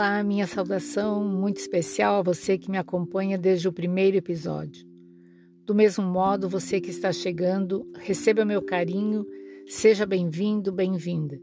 Olá, 0.00 0.22
minha 0.22 0.46
saudação 0.46 1.22
muito 1.22 1.58
especial 1.58 2.16
a 2.20 2.22
você 2.22 2.56
que 2.56 2.70
me 2.70 2.78
acompanha 2.78 3.36
desde 3.36 3.68
o 3.68 3.72
primeiro 3.72 4.16
episódio. 4.16 4.88
Do 5.66 5.74
mesmo 5.74 6.02
modo, 6.02 6.48
você 6.48 6.80
que 6.80 6.88
está 6.88 7.12
chegando, 7.12 7.86
receba 7.98 8.42
meu 8.42 8.62
carinho, 8.62 9.26
seja 9.68 10.06
bem-vindo, 10.06 10.72
bem-vinda. 10.72 11.38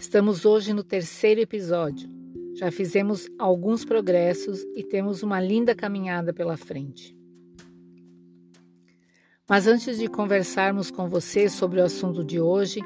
Estamos 0.00 0.44
hoje 0.44 0.72
no 0.72 0.82
terceiro 0.82 1.42
episódio. 1.42 2.10
Já 2.56 2.72
fizemos 2.72 3.28
alguns 3.38 3.84
progressos 3.84 4.64
e 4.74 4.82
temos 4.82 5.22
uma 5.22 5.40
linda 5.40 5.72
caminhada 5.72 6.34
pela 6.34 6.56
frente. 6.56 7.16
Mas 9.48 9.68
antes 9.68 9.96
de 9.96 10.08
conversarmos 10.08 10.90
com 10.90 11.08
você 11.08 11.48
sobre 11.48 11.80
o 11.80 11.84
assunto 11.84 12.24
de 12.24 12.40
hoje, 12.40 12.80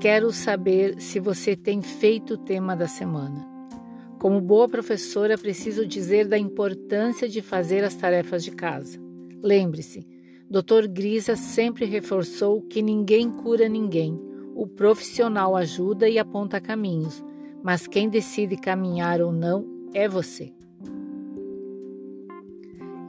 quero 0.00 0.30
saber 0.30 1.00
se 1.00 1.18
você 1.18 1.56
tem 1.56 1.82
feito 1.82 2.34
o 2.34 2.38
tema 2.38 2.76
da 2.76 2.86
semana. 2.86 3.51
Como 4.22 4.40
boa 4.40 4.68
professora, 4.68 5.36
preciso 5.36 5.84
dizer 5.84 6.28
da 6.28 6.38
importância 6.38 7.28
de 7.28 7.42
fazer 7.42 7.82
as 7.82 7.96
tarefas 7.96 8.44
de 8.44 8.52
casa. 8.52 8.96
Lembre-se, 9.42 10.06
Dr. 10.48 10.86
Grisa 10.88 11.34
sempre 11.34 11.86
reforçou 11.86 12.62
que 12.62 12.80
ninguém 12.80 13.28
cura 13.28 13.68
ninguém. 13.68 14.16
O 14.54 14.64
profissional 14.64 15.56
ajuda 15.56 16.08
e 16.08 16.20
aponta 16.20 16.60
caminhos, 16.60 17.20
mas 17.64 17.88
quem 17.88 18.08
decide 18.08 18.56
caminhar 18.56 19.20
ou 19.20 19.32
não 19.32 19.66
é 19.92 20.08
você. 20.08 20.52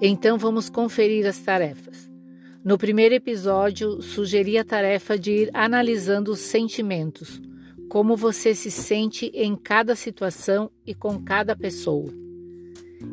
Então 0.01 0.35
vamos 0.39 0.67
conferir 0.67 1.27
as 1.27 1.37
tarefas. 1.37 2.09
No 2.65 2.75
primeiro 2.75 3.13
episódio, 3.13 4.01
sugeri 4.01 4.57
a 4.57 4.63
tarefa 4.63 5.15
de 5.15 5.29
ir 5.31 5.51
analisando 5.53 6.31
os 6.31 6.39
sentimentos 6.39 7.39
como 7.93 8.17
você 8.17 8.55
se 8.55 8.71
sente 8.71 9.27
em 9.35 9.55
cada 9.55 9.95
situação 9.95 10.71
e 10.83 10.95
com 10.95 11.23
cada 11.23 11.55
pessoa. 11.55 12.11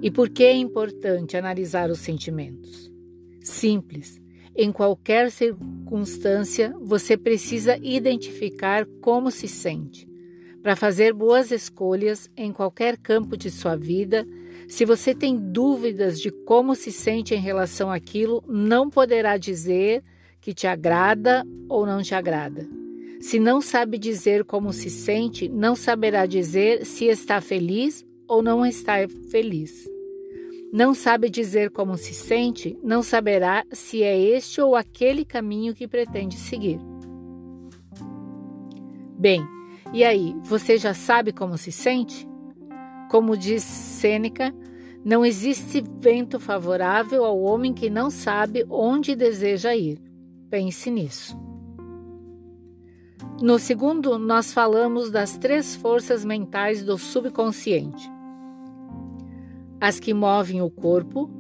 E 0.01 0.11
por 0.11 0.31
que 0.31 0.43
é 0.43 0.57
importante 0.57 1.37
analisar 1.37 1.91
os 1.91 1.99
sentimentos? 1.99 2.91
Simples. 3.43 4.19
Em 4.57 4.73
qualquer 4.73 5.31
circunstância, 5.31 6.75
você 6.81 7.15
precisa 7.15 7.77
identificar 7.77 8.87
como 9.03 9.31
se 9.31 9.47
sente. 9.47 10.09
Para 10.63 10.75
fazer 10.75 11.13
boas 11.13 11.51
escolhas 11.51 12.31
em 12.35 12.51
qualquer 12.51 12.97
campo 12.97 13.37
de 13.37 13.51
sua 13.51 13.77
vida, 13.77 14.27
se 14.67 14.87
você 14.87 15.15
tem 15.15 15.37
dúvidas 15.37 16.19
de 16.19 16.31
como 16.31 16.75
se 16.75 16.91
sente 16.91 17.35
em 17.35 17.39
relação 17.39 17.93
àquilo, 17.93 18.43
não 18.49 18.89
poderá 18.89 19.37
dizer 19.37 20.03
que 20.41 20.55
te 20.55 20.67
agrada 20.67 21.45
ou 21.69 21.85
não 21.85 22.01
te 22.01 22.15
agrada. 22.15 22.80
Se 23.21 23.39
não 23.39 23.61
sabe 23.61 23.99
dizer 23.99 24.45
como 24.45 24.73
se 24.73 24.89
sente, 24.89 25.47
não 25.47 25.77
saberá 25.77 26.25
dizer 26.25 26.87
se 26.87 27.05
está 27.05 27.39
feliz 27.43 28.03
ou 28.27 28.43
não 28.43 28.65
está 28.65 28.95
feliz. 29.31 29.87
Não 30.73 30.95
sabe 30.95 31.29
dizer 31.29 31.71
como 31.71 31.99
se 31.99 32.15
sente, 32.15 32.79
não 32.83 33.03
saberá 33.03 33.67
se 33.71 34.03
é 34.03 34.19
este 34.19 34.61
ou 34.63 34.75
aquele 34.75 35.25
caminho 35.25 35.75
que 35.75 35.87
pretende 35.87 36.37
seguir. 36.37 36.81
Bem, 39.19 39.47
e 39.93 40.03
aí, 40.03 40.35
você 40.43 40.79
já 40.79 40.95
sabe 40.95 41.31
como 41.31 41.59
se 41.59 41.71
sente? 41.71 42.27
Como 43.11 43.37
diz 43.37 43.63
Sêneca, 43.63 44.55
não 45.05 45.27
existe 45.27 45.85
vento 45.99 46.41
favorável 46.41 47.25
ao 47.25 47.39
homem 47.39 47.75
que 47.75 47.91
não 47.91 48.09
sabe 48.09 48.65
onde 48.71 49.15
deseja 49.15 49.77
ir. 49.77 50.01
Pense 50.49 50.91
nisso. 50.91 51.50
No 53.41 53.59
segundo, 53.59 54.19
nós 54.19 54.53
falamos 54.53 55.11
das 55.11 55.39
três 55.39 55.75
forças 55.75 56.25
mentais 56.25 56.85
do 56.85 56.99
subconsciente: 56.99 58.11
as 59.81 59.99
que 59.99 60.13
movem 60.13 60.61
o 60.61 60.69
corpo, 60.69 61.31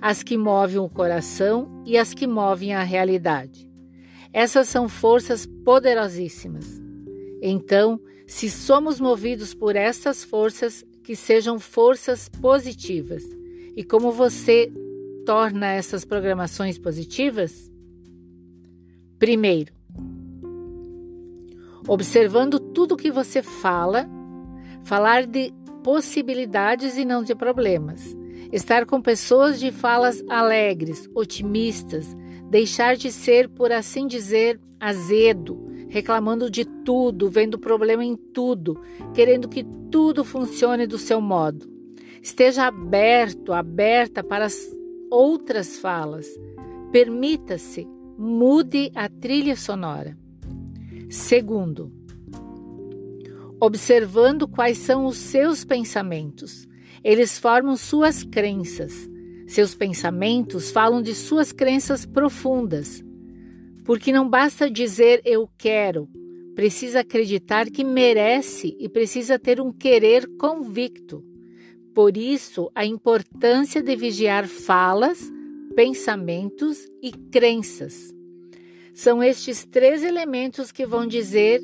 as 0.00 0.22
que 0.22 0.36
movem 0.36 0.78
o 0.78 0.88
coração 0.88 1.82
e 1.84 1.98
as 1.98 2.14
que 2.14 2.28
movem 2.28 2.74
a 2.74 2.84
realidade. 2.84 3.68
Essas 4.32 4.68
são 4.68 4.88
forças 4.88 5.46
poderosíssimas. 5.64 6.80
Então, 7.42 8.00
se 8.24 8.48
somos 8.48 9.00
movidos 9.00 9.52
por 9.52 9.74
essas 9.74 10.22
forças, 10.22 10.84
que 11.02 11.16
sejam 11.16 11.58
forças 11.58 12.28
positivas. 12.28 13.24
E 13.74 13.82
como 13.82 14.12
você 14.12 14.70
torna 15.24 15.72
essas 15.72 16.04
programações 16.04 16.78
positivas? 16.78 17.72
Primeiro, 19.18 19.77
observando 21.88 22.60
tudo 22.60 22.96
que 22.96 23.10
você 23.10 23.42
fala, 23.42 24.08
falar 24.84 25.26
de 25.26 25.52
possibilidades 25.82 26.98
e 26.98 27.04
não 27.04 27.22
de 27.22 27.34
problemas, 27.34 28.16
estar 28.52 28.84
com 28.84 29.00
pessoas 29.00 29.58
de 29.58 29.72
falas 29.72 30.22
alegres, 30.28 31.08
otimistas, 31.14 32.14
deixar 32.50 32.96
de 32.96 33.10
ser, 33.10 33.48
por 33.48 33.72
assim 33.72 34.06
dizer, 34.06 34.60
azedo, 34.78 35.66
reclamando 35.88 36.50
de 36.50 36.64
tudo, 36.64 37.30
vendo 37.30 37.58
problema 37.58 38.04
em 38.04 38.16
tudo, 38.16 38.80
querendo 39.14 39.48
que 39.48 39.64
tudo 39.90 40.24
funcione 40.24 40.86
do 40.86 40.98
seu 40.98 41.20
modo. 41.20 41.66
Esteja 42.22 42.66
aberto, 42.66 43.52
aberta 43.52 44.22
para 44.22 44.44
as 44.44 44.58
outras 45.10 45.78
falas. 45.78 46.26
Permita-se, 46.92 47.88
mude 48.18 48.90
a 48.94 49.08
trilha 49.08 49.56
sonora. 49.56 50.16
Segundo, 51.08 51.90
observando 53.58 54.46
quais 54.46 54.78
são 54.78 55.06
os 55.06 55.16
seus 55.16 55.64
pensamentos. 55.64 56.68
Eles 57.02 57.38
formam 57.38 57.76
suas 57.76 58.22
crenças. 58.22 59.08
Seus 59.46 59.74
pensamentos 59.74 60.70
falam 60.70 61.00
de 61.00 61.14
suas 61.14 61.50
crenças 61.50 62.04
profundas. 62.04 63.02
Porque 63.84 64.12
não 64.12 64.28
basta 64.28 64.70
dizer 64.70 65.22
eu 65.24 65.48
quero, 65.56 66.08
precisa 66.54 67.00
acreditar 67.00 67.70
que 67.70 67.82
merece 67.82 68.76
e 68.78 68.88
precisa 68.88 69.38
ter 69.38 69.60
um 69.60 69.72
querer 69.72 70.26
convicto. 70.36 71.24
Por 71.94 72.16
isso, 72.16 72.70
a 72.74 72.84
importância 72.84 73.82
de 73.82 73.96
vigiar 73.96 74.46
falas, 74.46 75.32
pensamentos 75.74 76.86
e 77.02 77.12
crenças. 77.12 78.17
São 78.98 79.22
estes 79.22 79.64
três 79.64 80.02
elementos 80.02 80.72
que 80.72 80.84
vão 80.84 81.06
dizer 81.06 81.62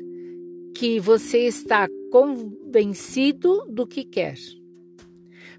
que 0.73 1.01
você 1.01 1.39
está 1.39 1.85
convencido 2.09 3.65
do 3.67 3.85
que 3.85 4.05
quer. 4.05 4.37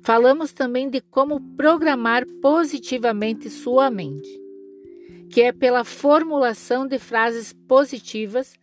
Falamos 0.00 0.54
também 0.54 0.88
de 0.88 1.02
como 1.02 1.38
programar 1.54 2.24
positivamente 2.40 3.50
sua 3.50 3.90
mente, 3.90 4.26
que 5.28 5.42
é 5.42 5.52
pela 5.52 5.84
formulação 5.84 6.86
de 6.86 6.98
frases 6.98 7.52
positivas 7.68 8.54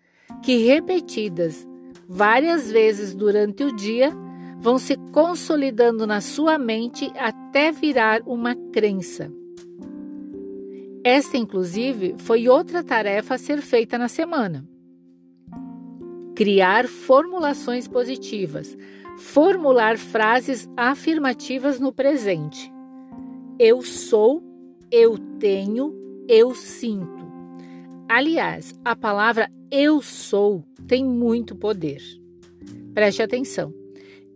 que, 0.41 0.65
repetidas 0.65 1.67
várias 2.09 2.71
vezes 2.71 3.13
durante 3.13 3.63
o 3.63 3.75
dia, 3.75 4.11
vão 4.57 4.79
se 4.79 4.97
consolidando 5.11 6.07
na 6.07 6.19
sua 6.19 6.57
mente 6.57 7.11
até 7.15 7.71
virar 7.71 8.23
uma 8.25 8.55
crença. 8.71 9.31
Esta, 11.03 11.35
inclusive, 11.35 12.15
foi 12.17 12.47
outra 12.47 12.81
tarefa 12.81 13.35
a 13.35 13.37
ser 13.37 13.61
feita 13.61 13.97
na 13.97 14.07
semana. 14.07 14.65
Criar 16.33 16.87
formulações 16.87 17.87
positivas, 17.87 18.77
formular 19.17 19.97
frases 19.97 20.69
afirmativas 20.77 21.79
no 21.79 21.91
presente. 21.91 22.71
Eu 23.59 23.81
sou, 23.81 24.41
eu 24.89 25.17
tenho, 25.39 25.93
eu 26.27 26.55
sinto. 26.55 27.23
Aliás, 28.07 28.73
a 28.85 28.95
palavra 28.95 29.51
eu 29.69 30.01
sou 30.01 30.63
tem 30.87 31.03
muito 31.03 31.53
poder. 31.53 32.01
Preste 32.93 33.21
atenção. 33.21 33.73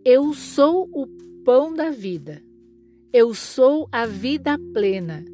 Eu 0.04 0.34
sou 0.34 0.88
o 0.92 1.06
pão 1.44 1.72
da 1.72 1.90
vida. 1.90 2.42
Eu 3.10 3.32
sou 3.34 3.88
a 3.90 4.04
vida 4.04 4.58
plena. 4.74 5.24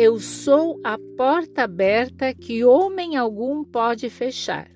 Eu 0.00 0.20
sou 0.20 0.80
a 0.84 0.96
porta 1.16 1.64
aberta 1.64 2.32
que 2.32 2.64
homem 2.64 3.16
algum 3.16 3.64
pode 3.64 4.08
fechar. 4.08 4.70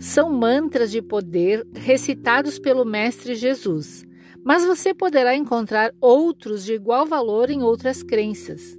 São 0.00 0.32
mantras 0.32 0.90
de 0.90 1.00
poder 1.00 1.64
recitados 1.72 2.58
pelo 2.58 2.84
Mestre 2.84 3.36
Jesus, 3.36 4.04
mas 4.44 4.66
você 4.66 4.92
poderá 4.92 5.36
encontrar 5.36 5.94
outros 6.00 6.64
de 6.64 6.72
igual 6.72 7.06
valor 7.06 7.48
em 7.48 7.62
outras 7.62 8.02
crenças. 8.02 8.76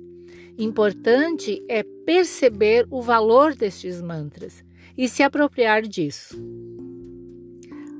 Importante 0.57 1.63
é 1.69 1.83
perceber 2.05 2.85
o 2.91 3.01
valor 3.01 3.55
destes 3.55 4.01
mantras 4.01 4.61
e 4.97 5.07
se 5.07 5.23
apropriar 5.23 5.83
disso. 5.83 6.35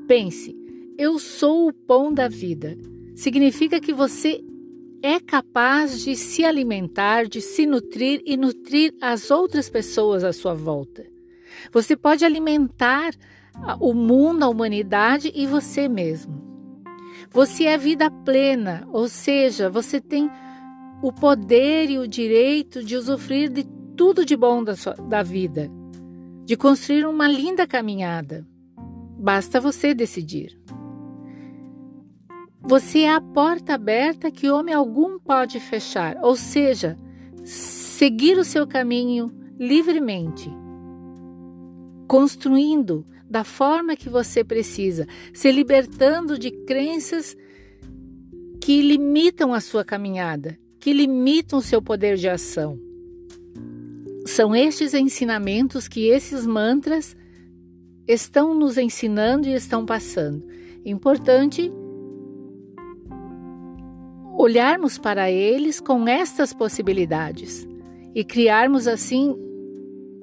Pense, 0.10 0.54
eu 0.98 1.18
sou 1.18 1.70
o 1.70 1.74
pão 1.74 2.14
da 2.14 2.28
vida. 2.28 2.78
Significa 3.16 3.80
que 3.80 3.94
você 3.94 4.44
é 5.02 5.20
capaz 5.20 6.02
de 6.02 6.16
se 6.16 6.44
alimentar, 6.44 7.28
de 7.28 7.42
se 7.42 7.66
nutrir 7.66 8.22
e 8.26 8.36
nutrir 8.36 8.94
as 9.02 9.32
outras 9.32 9.70
pessoas 9.70 10.24
à 10.24 10.34
sua 10.34 10.54
volta. 10.54 11.06
Você 11.72 11.96
pode 11.96 12.26
alimentar 12.26 13.14
o 13.80 13.94
mundo, 13.94 14.44
a 14.44 14.50
humanidade 14.50 15.32
e 15.34 15.46
você 15.46 15.88
mesmo. 15.88 16.48
Você 17.32 17.66
é 17.66 17.78
vida 17.78 18.10
plena, 18.10 18.88
ou 18.92 19.08
seja, 19.08 19.70
você 19.70 20.02
tem 20.02 20.30
o 21.02 21.12
poder 21.12 21.90
e 21.90 21.98
o 21.98 22.08
direito 22.08 22.84
de 22.84 22.96
usufruir 22.96 23.50
de 23.50 23.66
tudo 23.96 24.26
de 24.26 24.36
bom 24.36 24.64
da, 24.64 24.76
sua, 24.76 24.94
da 24.94 25.22
vida, 25.22 25.70
de 26.46 26.56
construir 26.56 27.06
uma 27.06 27.28
linda 27.28 27.68
caminhada. 27.68 28.48
Basta 29.20 29.60
você 29.60 29.94
decidir. 29.94 30.58
Você 32.62 33.00
é 33.00 33.14
a 33.14 33.22
porta 33.22 33.74
aberta 33.74 34.30
que 34.30 34.50
homem 34.50 34.74
algum 34.74 35.18
pode 35.18 35.60
fechar, 35.60 36.18
ou 36.22 36.36
seja, 36.36 36.98
seguir 37.44 38.38
o 38.38 38.44
seu 38.44 38.68
caminho 38.68 39.32
livremente, 39.58 40.52
construindo 42.08 43.06
da 43.30 43.44
forma 43.44 43.96
que 43.96 44.10
você 44.10 44.44
precisa, 44.44 45.08
se 45.34 45.52
libertando 45.52 46.38
de 46.38 46.52
crenças 46.52 47.36
que 48.62 48.82
limitam 48.82 49.54
a 49.54 49.62
sua 49.62 49.86
caminhada, 49.86 50.58
que 50.80 50.92
limitam 50.92 51.60
o 51.60 51.62
seu 51.62 51.82
poder 51.82 52.18
de 52.18 52.28
ação. 52.28 52.80
São 54.26 54.56
estes 54.56 54.94
ensinamentos 54.94 55.88
que 55.88 56.08
esses 56.08 56.46
mantras 56.46 57.16
estão 58.08 58.54
nos 58.54 58.78
ensinando 58.78 59.48
e 59.48 59.54
estão 59.54 59.86
passando. 59.86 60.46
Importante 60.86 61.72
olharmos 64.40 64.98
para 64.98 65.30
eles 65.30 65.82
com 65.82 66.08
estas 66.08 66.54
possibilidades 66.54 67.68
e 68.16 68.24
criarmos 68.24 68.88
assim 68.88 69.36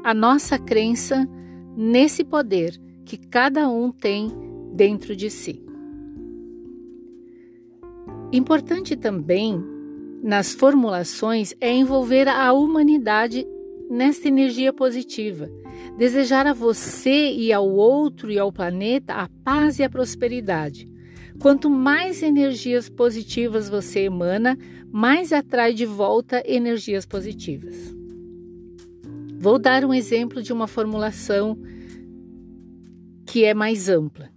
a 0.02 0.14
nossa 0.14 0.58
crença 0.58 1.28
nesse 1.76 2.24
poder 2.24 2.80
que 3.04 3.18
cada 3.18 3.68
um 3.68 3.92
tem 3.92 4.32
dentro 4.72 5.14
de 5.14 5.28
si. 5.28 5.62
Importante 8.32 8.96
também 8.96 9.62
nas 10.22 10.54
formulações 10.54 11.54
é 11.60 11.70
envolver 11.70 12.26
a 12.26 12.50
humanidade 12.54 13.46
nesta 13.90 14.28
energia 14.28 14.72
positiva, 14.72 15.50
desejar 15.98 16.46
a 16.46 16.54
você 16.54 17.32
e 17.32 17.52
ao 17.52 17.68
outro 17.68 18.30
e 18.30 18.38
ao 18.38 18.50
planeta 18.50 19.12
a 19.12 19.28
paz 19.44 19.78
e 19.78 19.82
a 19.82 19.90
prosperidade. 19.90 20.95
Quanto 21.40 21.68
mais 21.68 22.22
energias 22.22 22.88
positivas 22.88 23.68
você 23.68 24.00
emana, 24.00 24.58
mais 24.90 25.32
atrai 25.32 25.74
de 25.74 25.84
volta 25.84 26.42
energias 26.46 27.04
positivas. 27.04 27.94
Vou 29.38 29.58
dar 29.58 29.84
um 29.84 29.92
exemplo 29.92 30.42
de 30.42 30.52
uma 30.52 30.66
formulação 30.66 31.58
que 33.26 33.44
é 33.44 33.52
mais 33.52 33.88
ampla. 33.88 34.30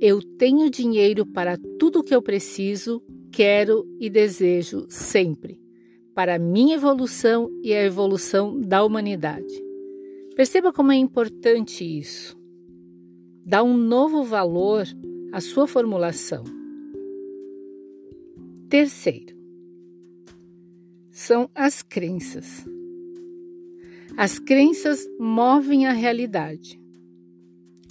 Eu 0.00 0.20
tenho 0.20 0.68
dinheiro 0.68 1.24
para 1.24 1.56
tudo 1.78 2.00
o 2.00 2.02
que 2.02 2.14
eu 2.14 2.20
preciso, 2.20 3.02
quero 3.30 3.86
e 4.00 4.10
desejo 4.10 4.86
sempre, 4.88 5.60
para 6.14 6.34
a 6.34 6.38
minha 6.38 6.74
evolução 6.74 7.48
e 7.62 7.72
a 7.72 7.84
evolução 7.84 8.60
da 8.60 8.84
humanidade. 8.84 9.62
Perceba 10.34 10.72
como 10.72 10.90
é 10.90 10.96
importante 10.96 11.84
isso. 11.84 12.36
Dá 13.46 13.62
um 13.62 13.76
novo 13.76 14.24
valor 14.24 14.84
à 15.34 15.40
sua 15.40 15.66
formulação. 15.66 16.44
Terceiro, 18.68 19.36
são 21.10 21.50
as 21.52 21.82
crenças. 21.82 22.64
As 24.16 24.38
crenças 24.38 25.04
movem 25.18 25.86
a 25.86 25.92
realidade. 25.92 26.80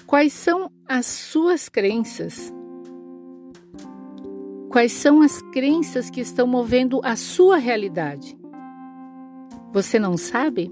Quais 0.07 0.31
são 0.31 0.71
as 0.87 1.05
suas 1.05 1.67
crenças? 1.67 2.53
Quais 4.69 4.93
são 4.93 5.21
as 5.21 5.41
crenças 5.51 6.09
que 6.09 6.21
estão 6.21 6.47
movendo 6.47 7.01
a 7.03 7.17
sua 7.17 7.57
realidade? 7.57 8.37
Você 9.73 9.99
não 9.99 10.15
sabe? 10.15 10.71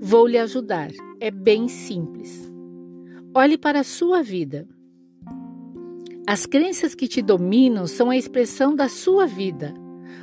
Vou 0.00 0.24
lhe 0.28 0.38
ajudar. 0.38 0.92
É 1.18 1.32
bem 1.32 1.66
simples. 1.66 2.48
Olhe 3.34 3.58
para 3.58 3.80
a 3.80 3.84
sua 3.84 4.22
vida. 4.22 4.68
As 6.28 6.44
crenças 6.44 6.94
que 6.94 7.08
te 7.08 7.22
dominam 7.22 7.86
são 7.86 8.10
a 8.10 8.16
expressão 8.16 8.76
da 8.76 8.86
sua 8.86 9.26
vida. 9.26 9.72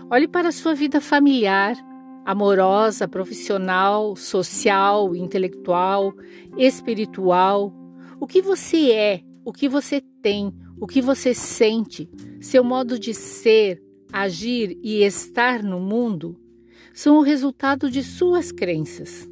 Olhe 0.07 0.27
para 0.27 0.49
a 0.49 0.51
sua 0.51 0.75
vida 0.75 1.01
familiar, 1.01 1.75
amorosa, 2.23 3.07
profissional, 3.07 4.15
social, 4.15 5.15
intelectual, 5.15 6.13
espiritual, 6.59 7.73
o 8.19 8.27
que 8.27 8.39
você 8.39 8.91
é, 8.91 9.23
o 9.43 9.51
que 9.51 9.67
você 9.67 9.99
tem, 10.21 10.53
o 10.79 10.85
que 10.85 11.01
você 11.01 11.33
sente, 11.33 12.07
seu 12.39 12.63
modo 12.63 12.99
de 12.99 13.11
ser, 13.11 13.81
agir 14.13 14.77
e 14.83 15.01
estar 15.01 15.63
no 15.63 15.79
mundo 15.79 16.39
são 16.93 17.17
o 17.17 17.23
resultado 17.23 17.89
de 17.89 18.03
suas 18.03 18.51
crenças. 18.51 19.27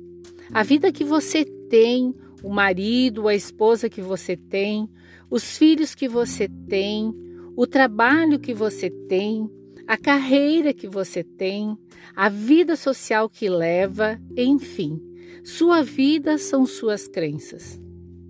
A 0.52 0.64
vida 0.64 0.92
que 0.92 1.04
você 1.04 1.46
tem, 1.46 2.16
o 2.42 2.50
marido, 2.52 3.28
a 3.28 3.36
esposa 3.36 3.88
que 3.88 4.02
você 4.02 4.36
tem, 4.36 4.90
os 5.34 5.58
filhos 5.58 5.96
que 5.96 6.08
você 6.08 6.48
tem, 6.70 7.12
o 7.58 7.66
trabalho 7.66 8.40
que 8.40 8.54
você 8.54 8.92
tem, 8.92 9.50
a 9.88 9.98
carreira 9.98 10.72
que 10.76 10.88
você 10.88 11.24
tem, 11.24 11.76
a 12.16 12.30
vida 12.30 12.76
social 12.76 13.28
que 13.28 13.50
leva, 13.50 14.22
enfim, 14.38 15.02
sua 15.44 15.82
vida 15.82 16.38
são 16.38 16.68
suas 16.68 17.08
crenças. 17.08 17.82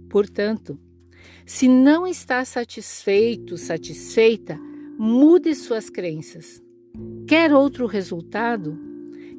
Portanto, 0.09 0.79
se 1.45 1.67
não 1.67 2.07
está 2.07 2.45
satisfeito, 2.45 3.57
satisfeita, 3.57 4.57
mude 4.97 5.53
suas 5.55 5.89
crenças. 5.89 6.63
Quer 7.27 7.53
outro 7.53 7.85
resultado? 7.85 8.79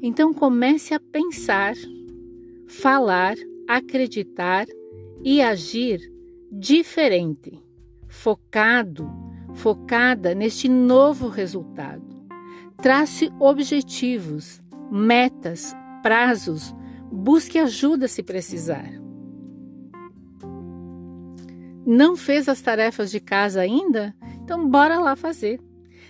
Então 0.03 0.35
comece 0.35 0.93
a 0.93 1.01
pensar, 1.01 1.73
falar, 2.67 3.37
acreditar 3.67 4.67
e 5.25 5.41
agir 5.41 6.13
diferente, 6.59 7.61
focado, 8.09 9.11
focada 9.55 10.35
neste 10.35 10.69
novo 10.69 11.29
resultado. 11.29 12.05
Trace 12.77 13.33
objetivos, 13.41 14.63
metas, 14.91 15.75
prazos, 16.03 16.75
busque 17.11 17.59
ajuda 17.59 18.07
se 18.09 18.23
precisar. 18.23 18.91
Não 21.87 22.17
fez 22.17 22.49
as 22.49 22.61
tarefas 22.61 23.11
de 23.11 23.21
casa 23.21 23.61
ainda? 23.61 24.15
Então 24.43 24.69
bora 24.69 24.99
lá 24.99 25.17
fazer. 25.17 25.61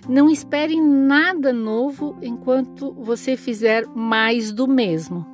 Não 0.08 0.30
espere 0.30 0.80
nada 0.80 1.52
novo 1.52 2.16
enquanto 2.22 2.92
você 2.92 3.36
fizer 3.36 3.86
mais 3.88 4.52
do 4.52 4.68
mesmo. 4.68 5.26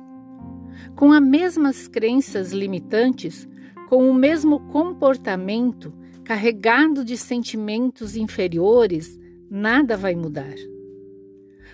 Com 0.95 1.11
as 1.11 1.21
mesmas 1.21 1.87
crenças 1.87 2.53
limitantes, 2.53 3.47
com 3.91 4.09
o 4.09 4.13
mesmo 4.13 4.61
comportamento, 4.67 5.93
carregado 6.23 7.03
de 7.03 7.17
sentimentos 7.17 8.15
inferiores, 8.15 9.19
nada 9.49 9.97
vai 9.97 10.15
mudar. 10.15 10.55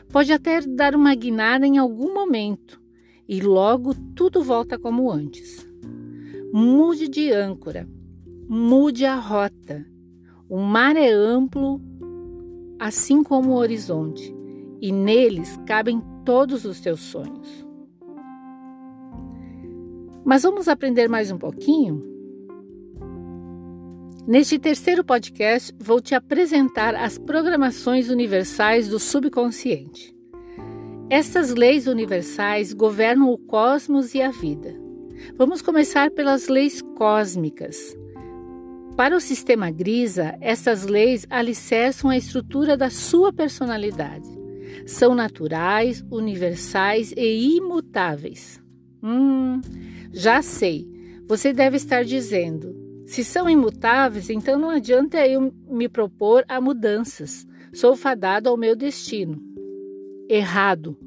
Pode 0.09 0.33
até 0.33 0.61
dar 0.61 0.95
uma 0.95 1.13
guinada 1.13 1.67
em 1.67 1.77
algum 1.77 2.11
momento 2.11 2.81
e 3.29 3.39
logo 3.39 3.93
tudo 4.15 4.41
volta 4.41 4.79
como 4.79 5.11
antes. 5.11 5.63
Mude 6.51 7.07
de 7.07 7.31
âncora, 7.31 7.87
Mude 8.49 9.05
a 9.05 9.15
rota. 9.15 9.85
O 10.49 10.57
mar 10.57 10.95
é 10.95 11.11
amplo, 11.11 11.79
assim 12.79 13.21
como 13.21 13.51
o 13.51 13.57
horizonte, 13.57 14.35
e 14.81 14.91
neles 14.91 15.55
cabem 15.67 16.01
todos 16.25 16.65
os 16.65 16.81
teus 16.81 17.01
sonhos. 17.01 17.66
Mas 20.27 20.43
vamos 20.43 20.67
aprender 20.67 21.07
mais 21.07 21.31
um 21.31 21.37
pouquinho? 21.37 22.03
Neste 24.27 24.59
terceiro 24.59 25.01
podcast, 25.01 25.73
vou 25.79 26.01
te 26.01 26.13
apresentar 26.13 26.93
as 26.95 27.17
programações 27.17 28.09
universais 28.09 28.89
do 28.89 28.99
subconsciente. 28.99 30.13
Essas 31.09 31.55
leis 31.55 31.87
universais 31.87 32.73
governam 32.73 33.31
o 33.31 33.37
cosmos 33.37 34.13
e 34.13 34.21
a 34.21 34.29
vida. 34.29 34.75
Vamos 35.37 35.61
começar 35.61 36.11
pelas 36.11 36.49
leis 36.49 36.81
cósmicas. 36.81 37.97
Para 38.97 39.15
o 39.15 39.21
sistema 39.21 39.71
Grisa, 39.71 40.37
essas 40.41 40.85
leis 40.85 41.25
alicerçam 41.29 42.09
a 42.09 42.17
estrutura 42.17 42.75
da 42.75 42.89
sua 42.89 43.31
personalidade. 43.31 44.27
São 44.85 45.15
naturais, 45.15 46.03
universais 46.11 47.13
e 47.15 47.55
imutáveis. 47.55 48.66
Hum, 49.03 49.61
já 50.11 50.41
sei. 50.41 50.87
Você 51.25 51.53
deve 51.53 51.77
estar 51.77 52.03
dizendo: 52.03 52.75
se 53.05 53.23
são 53.23 53.49
imutáveis, 53.49 54.29
então 54.29 54.59
não 54.59 54.69
adianta 54.69 55.25
eu 55.25 55.53
me 55.69 55.87
propor 55.87 56.43
a 56.47 56.59
mudanças. 56.59 57.47
Sou 57.73 57.95
fadado 57.95 58.49
ao 58.49 58.57
meu 58.57 58.75
destino. 58.75 59.41
Errado. 60.29 60.97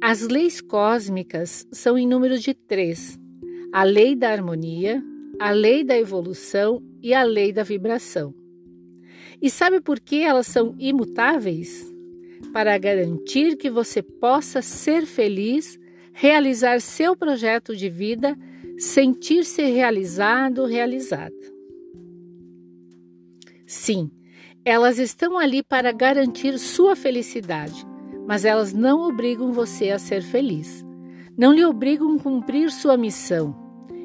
As 0.00 0.22
leis 0.22 0.60
cósmicas 0.60 1.66
são 1.70 1.98
em 1.98 2.06
número 2.06 2.38
de 2.38 2.54
três: 2.54 3.18
a 3.72 3.84
lei 3.84 4.16
da 4.16 4.30
harmonia, 4.30 5.02
a 5.38 5.50
lei 5.50 5.84
da 5.84 5.98
evolução 5.98 6.82
e 7.02 7.14
a 7.14 7.22
lei 7.22 7.52
da 7.52 7.62
vibração. 7.62 8.34
E 9.40 9.50
sabe 9.50 9.80
por 9.80 9.98
que 9.98 10.22
elas 10.22 10.46
são 10.46 10.74
imutáveis? 10.78 11.92
Para 12.52 12.76
garantir 12.78 13.56
que 13.56 13.70
você 13.70 14.02
possa 14.02 14.62
ser 14.62 15.04
feliz, 15.04 15.78
realizar 16.12 16.80
seu 16.80 17.16
projeto 17.16 17.74
de 17.74 17.88
vida, 17.88 18.36
sentir-se 18.78 19.62
realizado, 19.62 20.64
realizada. 20.64 21.34
Sim, 23.66 24.10
elas 24.64 24.98
estão 24.98 25.38
ali 25.38 25.62
para 25.62 25.92
garantir 25.92 26.58
sua 26.58 26.94
felicidade, 26.94 27.86
mas 28.26 28.44
elas 28.44 28.72
não 28.72 29.00
obrigam 29.00 29.52
você 29.52 29.90
a 29.90 29.98
ser 29.98 30.22
feliz. 30.22 30.84
Não 31.36 31.52
lhe 31.52 31.64
obrigam 31.64 32.14
a 32.16 32.18
cumprir 32.18 32.70
sua 32.70 32.96
missão. 32.96 33.56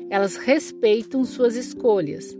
Elas 0.09 0.37
respeitam 0.37 1.25
suas 1.25 1.55
escolhas, 1.55 2.35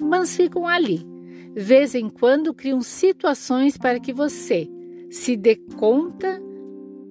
mas 0.00 0.36
ficam 0.36 0.68
ali. 0.68 1.06
Vez 1.54 1.94
em 1.94 2.08
quando 2.08 2.54
criam 2.54 2.82
situações 2.82 3.76
para 3.76 3.98
que 3.98 4.12
você 4.12 4.68
se 5.10 5.36
dê 5.36 5.56
conta 5.78 6.40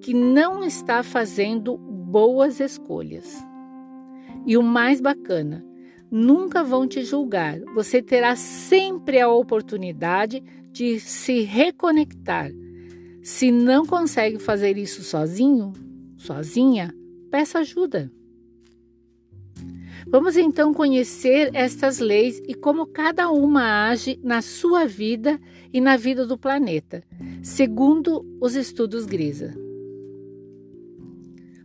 que 0.01 0.13
não 0.13 0.63
está 0.63 1.03
fazendo 1.03 1.77
boas 1.77 2.59
escolhas. 2.59 3.43
E 4.45 4.57
o 4.57 4.63
mais 4.63 4.99
bacana, 4.99 5.63
nunca 6.09 6.63
vão 6.63 6.87
te 6.87 7.03
julgar. 7.03 7.59
Você 7.73 8.01
terá 8.01 8.35
sempre 8.35 9.19
a 9.19 9.29
oportunidade 9.29 10.43
de 10.71 10.99
se 10.99 11.41
reconectar. 11.41 12.51
Se 13.23 13.51
não 13.51 13.85
consegue 13.85 14.39
fazer 14.39 14.77
isso 14.77 15.03
sozinho, 15.03 15.71
sozinha, 16.17 16.93
peça 17.29 17.59
ajuda. 17.59 18.11
Vamos 20.07 20.35
então 20.35 20.73
conhecer 20.73 21.51
estas 21.53 21.99
leis 21.99 22.41
e 22.47 22.53
como 22.53 22.87
cada 22.87 23.29
uma 23.29 23.89
age 23.89 24.19
na 24.23 24.41
sua 24.41 24.85
vida 24.85 25.39
e 25.71 25.79
na 25.79 25.95
vida 25.95 26.25
do 26.25 26.37
planeta, 26.37 27.03
segundo 27.41 28.25
os 28.41 28.55
estudos 28.55 29.05
Grisa. 29.05 29.70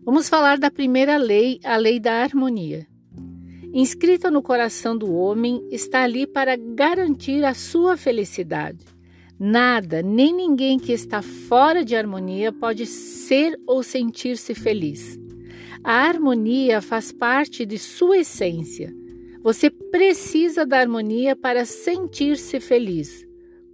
Vamos 0.07 0.29
falar 0.29 0.57
da 0.57 0.71
primeira 0.71 1.17
lei, 1.17 1.59
a 1.65 1.77
lei 1.77 1.99
da 1.99 2.23
harmonia. 2.23 2.87
Inscrita 3.75 4.31
no 4.31 4.41
coração 4.41 4.97
do 4.97 5.13
homem, 5.13 5.67
está 5.69 6.05
ali 6.05 6.29
para 6.29 6.55
garantir 6.55 7.45
a 7.45 7.53
sua 7.53 7.97
felicidade. 7.97 8.85
Nada, 9.37 10.03
nem 10.03 10.33
ninguém 10.33 10.79
que 10.79 10.93
está 10.93 11.23
fora 11.23 11.85
de 11.85 11.97
harmonia 11.97 12.53
pode 12.53 12.87
ser 12.87 13.59
ou 13.67 13.83
sentir-se 13.83 14.55
feliz. 14.55 15.19
A 15.83 15.95
harmonia 16.07 16.81
faz 16.81 17.11
parte 17.11 17.67
de 17.67 17.77
sua 17.77 18.19
essência. 18.19 18.95
Você 19.43 19.69
precisa 19.69 20.65
da 20.65 20.79
harmonia 20.79 21.35
para 21.35 21.65
sentir-se 21.65 22.61
feliz. 22.61 23.27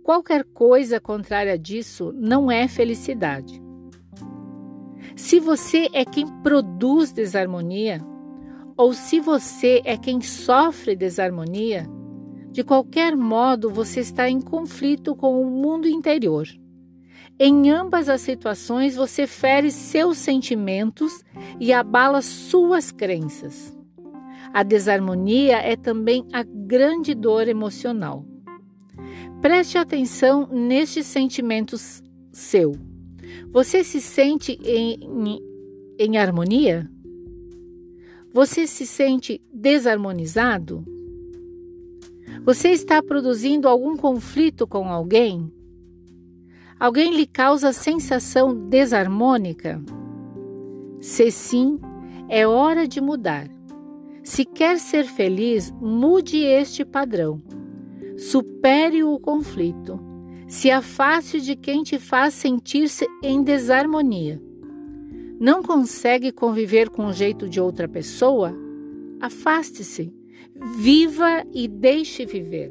Qualquer 0.03 0.45
coisa 0.45 0.99
contrária 0.99 1.59
disso 1.59 2.11
não 2.17 2.51
é 2.51 2.67
felicidade. 2.69 3.62
Se 5.23 5.39
você 5.39 5.89
é 5.93 6.05
quem 6.05 6.27
produz 6.43 7.13
desarmonia, 7.13 8.05
ou 8.77 8.93
se 8.93 9.21
você 9.21 9.81
é 9.85 9.97
quem 9.97 10.21
sofre 10.21 10.97
desarmonia, 10.97 11.89
de 12.51 12.65
qualquer 12.65 13.17
modo 13.17 13.71
você 13.71 14.01
está 14.01 14.29
em 14.29 14.41
conflito 14.41 15.15
com 15.15 15.41
o 15.41 15.49
mundo 15.49 15.87
interior. 15.87 16.49
Em 17.39 17.71
ambas 17.71 18.09
as 18.09 18.21
situações, 18.21 18.97
você 18.97 19.25
fere 19.25 19.71
seus 19.71 20.19
sentimentos 20.19 21.23
e 21.61 21.73
abala 21.73 22.21
suas 22.21 22.91
crenças. 22.91 23.73
A 24.53 24.65
desarmonia 24.65 25.59
é 25.59 25.77
também 25.77 26.27
a 26.33 26.43
grande 26.43 27.15
dor 27.15 27.47
emocional. 27.47 28.27
Preste 29.41 29.79
atenção 29.79 30.49
nestes 30.51 31.07
sentimentos 31.07 32.03
seu. 32.33 32.92
Você 33.51 33.85
se 33.85 34.01
sente 34.01 34.59
em, 34.65 34.99
em, 35.03 35.41
em 35.99 36.19
harmonia? 36.19 36.91
Você 38.33 38.67
se 38.67 38.87
sente 38.87 39.43
desarmonizado? 39.53 40.85
Você 42.45 42.69
está 42.71 43.03
produzindo 43.03 43.69
algum 43.69 43.97
conflito 43.97 44.67
com 44.67 44.89
alguém? 44.89 45.53
Alguém 46.81 47.15
lhe 47.15 47.27
causa 47.27 47.73
sensação 47.73 48.69
desarmônica? 48.69 49.83
Se 51.01 51.31
sim, 51.31 51.79
é 52.29 52.47
hora 52.47 52.89
de 52.89 53.01
mudar. 53.01 53.49
Se 54.25 54.45
quer 54.45 54.79
ser 54.79 55.05
feliz, 55.05 55.71
mude 55.81 56.39
este 56.39 56.85
padrão. 56.85 57.43
Supere 58.17 59.05
o 59.05 59.19
conflito 59.19 60.12
se 60.53 60.71
afaste 60.71 61.41
de 61.41 61.57
quem 61.57 61.83
te 61.83 61.99
faz 61.99 62.35
sentir-se 62.35 63.07
em 63.23 63.43
desarmonia. 63.43 64.39
Não 65.41 65.63
consegue 65.63 66.31
conviver 66.31 66.91
com 66.91 67.07
o 67.07 67.13
jeito 67.13 67.49
de 67.49 67.59
outra 67.59 67.89
pessoa? 67.89 68.55
Afaste-se, 69.19 70.15
viva 70.77 71.43
e 71.55 71.67
deixe 71.67 72.27
viver. 72.27 72.71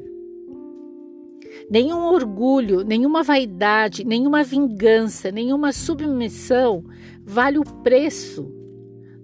Nenhum 1.68 2.04
orgulho, 2.06 2.84
nenhuma 2.84 3.24
vaidade, 3.24 4.04
nenhuma 4.04 4.44
vingança, 4.44 5.32
nenhuma 5.32 5.72
submissão 5.72 6.84
vale 7.24 7.58
o 7.58 7.64
preço 7.64 8.48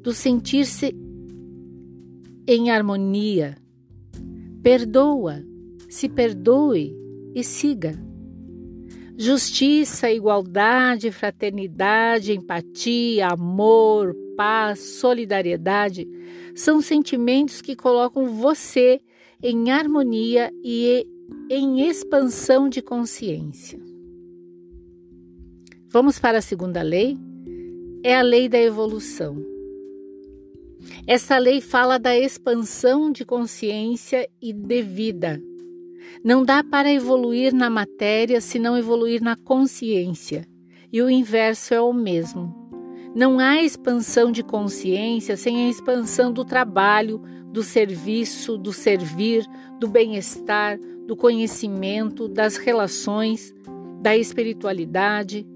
do 0.02 0.12
sentir-se 0.12 0.92
em 2.44 2.72
harmonia. 2.72 3.56
Perdoa, 4.64 5.44
se 5.88 6.08
perdoe 6.08 6.92
e 7.32 7.44
siga. 7.44 8.08
Justiça, 9.20 10.08
igualdade, 10.12 11.10
fraternidade, 11.10 12.32
empatia, 12.32 13.26
amor, 13.26 14.14
paz, 14.36 14.78
solidariedade 14.78 16.06
são 16.54 16.80
sentimentos 16.80 17.60
que 17.60 17.74
colocam 17.74 18.28
você 18.28 19.00
em 19.42 19.72
harmonia 19.72 20.52
e 20.62 21.04
em 21.50 21.80
expansão 21.88 22.68
de 22.68 22.80
consciência. 22.80 23.80
Vamos 25.88 26.20
para 26.20 26.38
a 26.38 26.42
segunda 26.42 26.80
lei? 26.80 27.18
É 28.04 28.14
a 28.14 28.22
lei 28.22 28.48
da 28.48 28.60
evolução. 28.60 29.36
Essa 31.08 31.38
lei 31.38 31.60
fala 31.60 31.98
da 31.98 32.16
expansão 32.16 33.10
de 33.10 33.24
consciência 33.24 34.28
e 34.40 34.52
de 34.52 34.80
vida. 34.80 35.42
Não 36.24 36.44
dá 36.44 36.64
para 36.64 36.92
evoluir 36.92 37.54
na 37.54 37.70
matéria 37.70 38.40
se 38.40 38.58
não 38.58 38.76
evoluir 38.76 39.22
na 39.22 39.36
consciência, 39.36 40.44
e 40.92 41.00
o 41.00 41.08
inverso 41.08 41.74
é 41.74 41.80
o 41.80 41.92
mesmo. 41.92 42.54
Não 43.14 43.38
há 43.38 43.62
expansão 43.62 44.30
de 44.30 44.42
consciência 44.42 45.36
sem 45.36 45.66
a 45.66 45.68
expansão 45.68 46.32
do 46.32 46.44
trabalho, 46.44 47.22
do 47.52 47.62
serviço, 47.62 48.58
do 48.58 48.72
servir, 48.72 49.46
do 49.78 49.88
bem-estar, 49.88 50.78
do 51.06 51.16
conhecimento, 51.16 52.28
das 52.28 52.56
relações, 52.56 53.54
da 54.02 54.16
espiritualidade. 54.16 55.46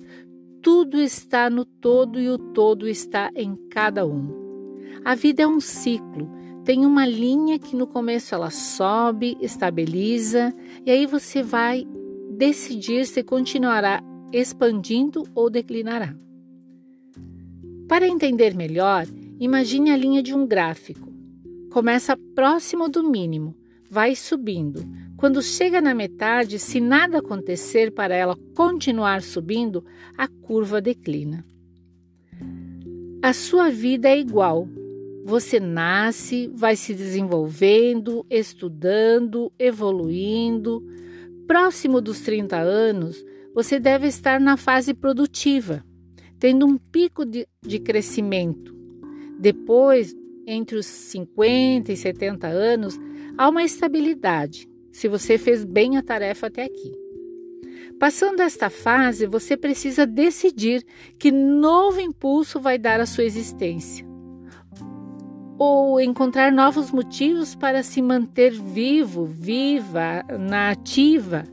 Tudo 0.62 0.98
está 1.00 1.50
no 1.50 1.64
todo 1.64 2.20
e 2.20 2.30
o 2.30 2.38
todo 2.38 2.88
está 2.88 3.30
em 3.34 3.56
cada 3.68 4.06
um. 4.06 4.28
A 5.04 5.14
vida 5.14 5.42
é 5.42 5.46
um 5.46 5.60
ciclo 5.60 6.41
tem 6.64 6.86
uma 6.86 7.04
linha 7.04 7.58
que 7.58 7.74
no 7.74 7.86
começo 7.86 8.34
ela 8.34 8.50
sobe, 8.50 9.36
estabiliza, 9.40 10.54
e 10.86 10.90
aí 10.90 11.06
você 11.06 11.42
vai 11.42 11.86
decidir 12.30 13.06
se 13.06 13.22
continuará 13.22 14.02
expandindo 14.32 15.24
ou 15.34 15.50
declinará. 15.50 16.14
Para 17.88 18.06
entender 18.06 18.54
melhor, 18.54 19.06
imagine 19.38 19.90
a 19.90 19.96
linha 19.96 20.22
de 20.22 20.34
um 20.34 20.46
gráfico. 20.46 21.12
Começa 21.70 22.16
próximo 22.34 22.88
do 22.88 23.02
mínimo, 23.02 23.54
vai 23.90 24.14
subindo. 24.14 24.82
Quando 25.16 25.42
chega 25.42 25.80
na 25.80 25.94
metade, 25.94 26.58
se 26.58 26.80
nada 26.80 27.18
acontecer 27.18 27.92
para 27.92 28.14
ela 28.14 28.36
continuar 28.54 29.20
subindo, 29.20 29.84
a 30.16 30.26
curva 30.26 30.80
declina. 30.80 31.44
A 33.22 33.32
sua 33.32 33.70
vida 33.70 34.08
é 34.08 34.18
igual, 34.18 34.68
você 35.24 35.60
nasce, 35.60 36.50
vai 36.52 36.74
se 36.74 36.94
desenvolvendo, 36.94 38.26
estudando, 38.28 39.52
evoluindo. 39.58 40.84
Próximo 41.46 42.00
dos 42.00 42.20
30 42.20 42.56
anos, 42.58 43.24
você 43.54 43.78
deve 43.78 44.08
estar 44.08 44.40
na 44.40 44.56
fase 44.56 44.94
produtiva, 44.94 45.84
tendo 46.38 46.66
um 46.66 46.76
pico 46.76 47.24
de, 47.24 47.46
de 47.64 47.78
crescimento. 47.78 48.74
Depois, 49.38 50.14
entre 50.46 50.76
os 50.76 50.86
50 50.86 51.92
e 51.92 51.96
70 51.96 52.48
anos, 52.48 52.98
há 53.38 53.48
uma 53.48 53.62
estabilidade, 53.62 54.68
se 54.90 55.08
você 55.08 55.38
fez 55.38 55.64
bem 55.64 55.96
a 55.96 56.02
tarefa 56.02 56.48
até 56.48 56.64
aqui. 56.64 56.92
Passando 57.98 58.40
esta 58.40 58.68
fase, 58.68 59.26
você 59.26 59.56
precisa 59.56 60.04
decidir 60.04 60.84
que 61.18 61.30
novo 61.30 62.00
impulso 62.00 62.58
vai 62.58 62.76
dar 62.76 63.00
à 63.00 63.06
sua 63.06 63.24
existência 63.24 64.11
ou 65.64 66.00
encontrar 66.00 66.50
novos 66.50 66.90
motivos 66.90 67.54
para 67.54 67.84
se 67.84 68.02
manter 68.02 68.50
vivo, 68.50 69.24
viva, 69.24 70.24
na 70.36 70.70
ativa, 70.70 71.44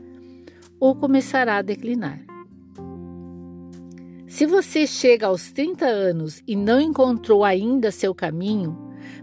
ou 0.80 0.96
começará 0.96 1.58
a 1.58 1.62
declinar. 1.62 2.18
Se 4.26 4.46
você 4.46 4.84
chega 4.84 5.28
aos 5.28 5.52
30 5.52 5.86
anos 5.86 6.42
e 6.44 6.56
não 6.56 6.80
encontrou 6.80 7.44
ainda 7.44 7.92
seu 7.92 8.12
caminho, 8.12 8.76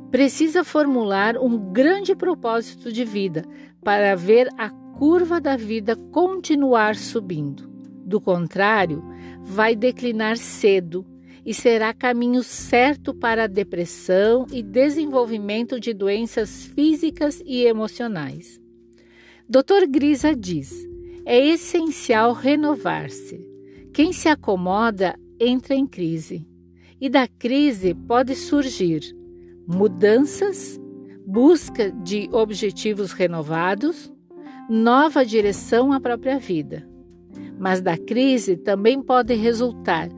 precisa 0.10 0.63
formular 0.63 1.36
um 1.38 1.58
grande 1.74 2.15
propósito 2.15 2.89
de 2.89 3.03
vida 3.03 3.44
para 3.84 4.15
ver 4.15 4.48
a 4.58 4.70
curva 4.70 5.41
da 5.41 5.58
vida 5.58 5.98
continuar 6.13 6.96
subindo. 6.96 7.70
Do 8.06 8.22
contrário, 8.22 9.03
vai 9.41 9.75
declinar 9.75 10.38
cedo 10.38 11.06
e 11.48 11.54
será 11.54 11.94
caminho 11.94 12.44
certo 12.44 13.13
para 13.13 13.46
a 13.46 13.48
depressão 13.48 14.46
e 14.51 14.62
desenvolvimento 14.62 15.80
de 15.80 15.94
doenças 15.94 16.66
físicas 16.66 17.42
e 17.46 17.63
emocionais. 17.63 18.60
Dr. 19.48 19.88
Grisa 19.89 20.36
diz: 20.36 20.86
é 21.25 21.39
essencial 21.39 22.34
renovar-se. 22.34 23.39
Quem 23.94 24.12
se 24.12 24.27
acomoda 24.27 25.18
entra 25.39 25.74
em 25.74 25.88
crise. 25.88 26.46
E 27.00 27.10
da 27.10 27.30
crise 27.30 27.94
pode 27.94 28.36
surgir 28.36 29.01
mudanças, 29.66 30.77
busca 31.25 31.92
de 31.92 32.27
objetivos 32.34 33.13
renovados, 33.13 34.12
nova 34.70 35.25
direção 35.25 35.94
à 35.94 36.00
própria 36.01 36.39
vida. 36.39 36.86
Mas 37.58 37.80
da 37.80 37.98
crise 37.98 38.58
também 38.58 39.01
pode 39.01 39.34
resultar 39.34 40.10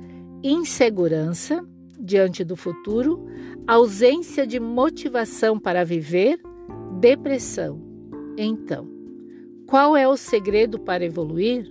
insegurança 0.43 1.65
diante 1.99 2.43
do 2.43 2.55
futuro, 2.55 3.25
ausência 3.67 4.47
de 4.47 4.59
motivação 4.59 5.59
para 5.59 5.83
viver, 5.83 6.39
depressão. 6.99 7.81
Então, 8.37 8.87
qual 9.67 9.95
é 9.95 10.07
o 10.07 10.15
segredo 10.15 10.79
para 10.79 11.05
evoluir? 11.05 11.69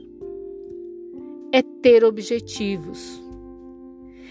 É 1.51 1.63
ter 1.63 2.05
objetivos. 2.05 3.23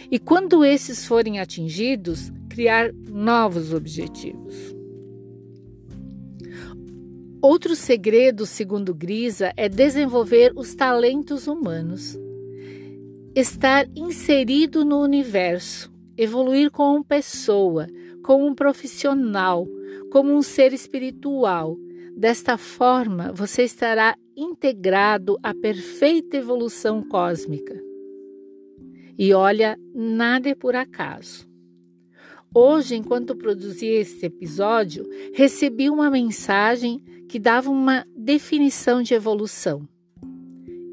E 0.10 0.20
quando 0.20 0.64
esses 0.64 1.06
forem 1.06 1.40
atingidos, 1.40 2.32
criar 2.48 2.94
novos 2.94 3.74
objetivos. 3.74 4.76
Outro 7.42 7.76
segredo, 7.76 8.46
segundo 8.46 8.94
Grisa, 8.94 9.52
é 9.58 9.68
desenvolver 9.68 10.54
os 10.56 10.74
talentos 10.74 11.48
humanos 11.48 12.18
estar 13.40 13.88
inserido 13.96 14.84
no 14.84 15.00
universo, 15.00 15.94
evoluir 16.18 16.72
como 16.72 17.04
pessoa, 17.04 17.86
como 18.24 18.48
um 18.48 18.56
profissional, 18.56 19.68
como 20.12 20.34
um 20.34 20.42
ser 20.42 20.74
espiritual. 20.74 21.78
Desta 22.16 22.58
forma, 22.58 23.32
você 23.32 23.62
estará 23.62 24.18
integrado 24.36 25.38
à 25.44 25.54
perfeita 25.54 26.38
evolução 26.38 27.04
cósmica. 27.04 27.80
E 29.16 29.32
olha, 29.34 29.78
nada 29.94 30.50
é 30.50 30.56
por 30.56 30.76
acaso. 30.76 31.48
Hoje, 32.52 32.96
enquanto 32.96 33.36
produzia 33.36 34.02
este 34.02 34.26
episódio, 34.26 35.08
recebi 35.36 35.92
uma 35.92 36.10
mensagem 36.10 37.04
que 37.30 37.38
dava 37.38 37.70
uma 37.70 38.04
definição 38.16 39.04
de 39.04 39.14
evolução. 39.14 39.88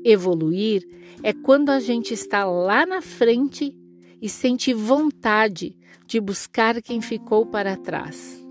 Evoluir 0.04 0.86
é 1.22 1.32
quando 1.32 1.70
a 1.70 1.80
gente 1.80 2.12
está 2.12 2.44
lá 2.44 2.84
na 2.84 3.00
frente 3.00 3.74
e 4.20 4.28
sente 4.28 4.74
vontade 4.74 5.74
de 6.06 6.20
buscar 6.20 6.82
quem 6.82 7.00
ficou 7.00 7.46
para 7.46 7.76
trás. 7.76 8.46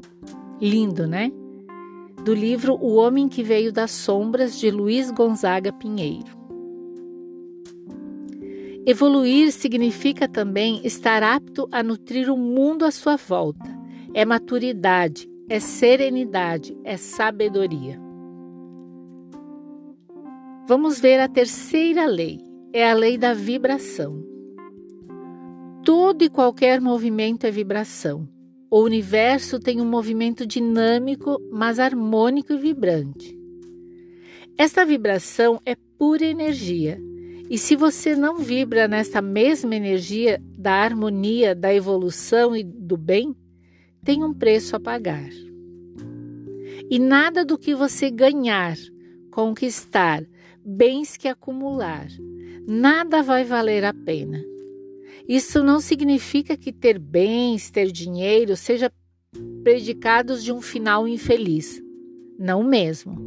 Lindo, 0.59 1.05
né? 1.05 1.31
Do 2.25 2.33
livro 2.33 2.73
O 2.81 2.95
Homem 2.95 3.29
que 3.29 3.43
Veio 3.43 3.71
das 3.71 3.91
Sombras, 3.91 4.57
de 4.59 4.71
Luiz 4.71 5.11
Gonzaga 5.11 5.71
Pinheiro. 5.71 6.43
Evoluir 8.85 9.51
significa 9.51 10.27
também 10.27 10.81
estar 10.83 11.23
apto 11.23 11.69
a 11.71 11.83
nutrir 11.83 12.29
o 12.29 12.37
mundo 12.37 12.83
à 12.83 12.91
sua 12.91 13.15
volta. 13.15 13.69
É 14.13 14.25
maturidade, 14.25 15.29
é 15.47 15.59
serenidade, 15.59 16.75
é 16.83 16.97
sabedoria. 16.97 18.02
Vamos 20.65 20.97
ver 20.97 21.19
a 21.19 21.27
terceira 21.27 22.05
lei, 22.05 22.39
é 22.71 22.89
a 22.89 22.93
lei 22.93 23.17
da 23.17 23.33
vibração. 23.33 24.23
Todo 25.83 26.23
e 26.23 26.29
qualquer 26.29 26.79
movimento 26.79 27.45
é 27.45 27.51
vibração. 27.51 28.29
O 28.71 28.79
universo 28.81 29.59
tem 29.59 29.81
um 29.81 29.85
movimento 29.85 30.47
dinâmico, 30.47 31.37
mas 31.51 31.79
harmônico 31.79 32.53
e 32.53 32.57
vibrante. 32.57 33.37
Esta 34.57 34.85
vibração 34.85 35.59
é 35.65 35.75
pura 35.75 36.23
energia. 36.23 36.97
E 37.49 37.57
se 37.57 37.75
você 37.75 38.15
não 38.15 38.37
vibra 38.37 38.87
nesta 38.87 39.21
mesma 39.21 39.75
energia 39.75 40.41
da 40.57 40.75
harmonia, 40.75 41.53
da 41.53 41.73
evolução 41.73 42.55
e 42.55 42.63
do 42.63 42.95
bem, 42.95 43.35
tem 44.01 44.23
um 44.23 44.33
preço 44.33 44.77
a 44.77 44.79
pagar. 44.79 45.29
E 46.89 46.97
nada 46.97 47.43
do 47.43 47.57
que 47.57 47.75
você 47.75 48.09
ganhar, 48.09 48.77
conquistar, 49.29 50.23
bens 50.65 51.17
que 51.17 51.27
acumular. 51.27 52.07
Nada 52.67 53.21
vai 53.21 53.43
valer 53.43 53.83
a 53.83 53.93
pena. 53.93 54.43
Isso 55.27 55.63
não 55.63 55.79
significa 55.79 56.57
que 56.57 56.71
ter 56.71 56.99
bens, 56.99 57.69
ter 57.71 57.91
dinheiro, 57.91 58.55
seja 58.55 58.91
predicados 59.63 60.43
de 60.43 60.51
um 60.51 60.61
final 60.61 61.07
infeliz. 61.07 61.81
Não 62.37 62.63
mesmo. 62.63 63.17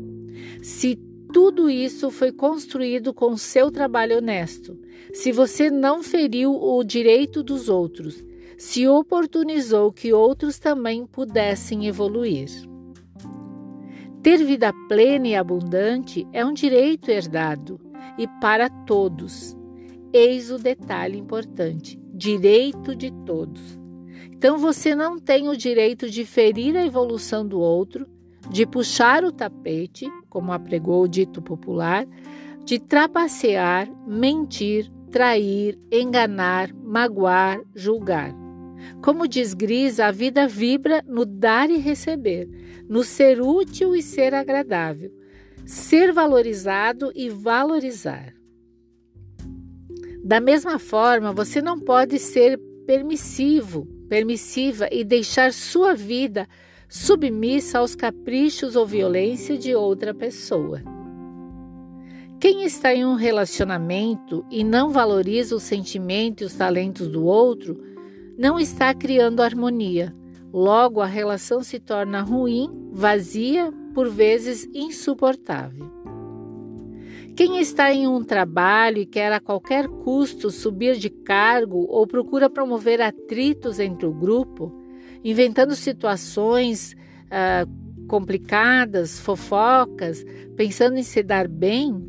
Se 0.62 0.96
tudo 1.33 1.68
isso 1.68 2.11
foi 2.11 2.33
construído 2.33 3.12
com 3.12 3.37
seu 3.37 3.70
trabalho 3.70 4.18
honesto, 4.18 4.79
se 5.12 5.33
você 5.33 5.70
não 5.70 6.03
feriu 6.03 6.55
o 6.55 6.83
direito 6.85 7.42
dos 7.42 7.68
outros, 7.68 8.25
se 8.59 8.87
oportunizou 8.87 9.92
que 9.92 10.12
outros 10.12 10.59
também 10.59 11.07
pudessem 11.07 11.87
evoluir. 11.87 12.49
Ter 14.26 14.44
vida 14.44 14.72
plena 14.88 15.28
e 15.28 15.36
abundante 15.36 16.26
é 16.32 16.44
um 16.44 16.52
direito 16.52 17.12
herdado 17.12 17.78
e 18.18 18.26
para 18.40 18.68
todos. 18.68 19.56
Eis 20.12 20.50
o 20.50 20.58
detalhe 20.58 21.16
importante: 21.16 21.96
direito 22.12 22.96
de 22.96 23.12
todos. 23.24 23.78
Então 24.32 24.58
você 24.58 24.96
não 24.96 25.16
tem 25.16 25.48
o 25.48 25.56
direito 25.56 26.10
de 26.10 26.24
ferir 26.24 26.76
a 26.76 26.84
evolução 26.84 27.46
do 27.46 27.60
outro, 27.60 28.04
de 28.50 28.66
puxar 28.66 29.22
o 29.22 29.30
tapete, 29.30 30.10
como 30.28 30.52
apregou 30.52 31.04
o 31.04 31.08
dito 31.08 31.40
popular, 31.40 32.04
de 32.64 32.80
trapacear, 32.80 33.88
mentir, 34.08 34.90
trair, 35.08 35.78
enganar, 35.88 36.74
magoar, 36.74 37.60
julgar. 37.76 38.45
Como 39.02 39.28
diz 39.28 39.54
Gris, 39.54 40.00
a 40.00 40.10
vida 40.10 40.46
vibra 40.46 41.02
no 41.06 41.24
dar 41.24 41.70
e 41.70 41.76
receber, 41.76 42.48
no 42.88 43.02
ser 43.02 43.40
útil 43.40 43.94
e 43.94 44.02
ser 44.02 44.34
agradável, 44.34 45.12
ser 45.64 46.12
valorizado 46.12 47.12
e 47.14 47.28
valorizar. 47.28 48.34
Da 50.24 50.40
mesma 50.40 50.78
forma, 50.78 51.32
você 51.32 51.62
não 51.62 51.78
pode 51.78 52.18
ser 52.18 52.58
permissivo, 52.86 53.86
permissiva 54.08 54.88
e 54.90 55.04
deixar 55.04 55.52
sua 55.52 55.94
vida 55.94 56.48
submissa 56.88 57.78
aos 57.78 57.94
caprichos 57.94 58.76
ou 58.76 58.86
violência 58.86 59.58
de 59.58 59.74
outra 59.74 60.14
pessoa. 60.14 60.82
Quem 62.38 62.64
está 62.64 62.94
em 62.94 63.04
um 63.04 63.14
relacionamento 63.14 64.44
e 64.50 64.62
não 64.62 64.90
valoriza 64.90 65.56
os 65.56 65.62
sentimentos 65.62 66.42
e 66.42 66.44
os 66.44 66.54
talentos 66.54 67.08
do 67.08 67.24
outro, 67.24 67.95
não 68.37 68.59
está 68.59 68.92
criando 68.94 69.42
harmonia. 69.42 70.14
Logo, 70.53 71.01
a 71.01 71.07
relação 71.07 71.62
se 71.62 71.79
torna 71.79 72.22
ruim, 72.22 72.70
vazia, 72.92 73.72
por 73.94 74.09
vezes 74.09 74.68
insuportável. 74.75 75.90
Quem 77.35 77.59
está 77.59 77.92
em 77.92 78.07
um 78.07 78.25
trabalho 78.25 78.99
e 78.99 79.07
quer 79.07 79.33
a 79.33 79.40
qualquer 79.40 79.87
custo 79.88 80.51
subir 80.51 80.96
de 80.96 81.11
cargo 81.11 81.87
ou 81.88 82.07
procura 82.07 82.49
promover 82.49 83.03
atritos 83.03 83.79
entre 83.79 84.07
o 84.07 84.12
grupo, 84.12 84.72
inventando 85.22 85.75
situações 85.75 86.96
ah, 87.31 87.66
complicadas, 88.09 89.20
fofocas, 89.20 90.25
pensando 90.57 90.96
em 90.96 91.03
se 91.03 91.22
dar 91.22 91.46
bem, 91.46 92.03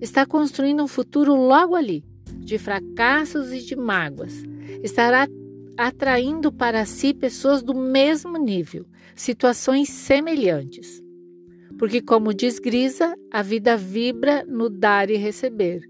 está 0.00 0.26
construindo 0.26 0.82
um 0.82 0.88
futuro 0.88 1.34
logo 1.34 1.74
ali, 1.74 2.04
de 2.38 2.58
fracassos 2.58 3.52
e 3.52 3.60
de 3.60 3.74
mágoas. 3.74 4.42
Estará 4.82 5.26
atraindo 5.86 6.52
para 6.52 6.84
si 6.84 7.12
pessoas 7.12 7.60
do 7.60 7.74
mesmo 7.74 8.38
nível, 8.38 8.86
situações 9.16 9.88
semelhantes. 9.88 11.02
Porque, 11.76 12.00
como 12.00 12.32
diz 12.32 12.60
Grisa, 12.60 13.16
a 13.32 13.42
vida 13.42 13.76
vibra 13.76 14.44
no 14.46 14.70
dar 14.70 15.10
e 15.10 15.16
receber. 15.16 15.82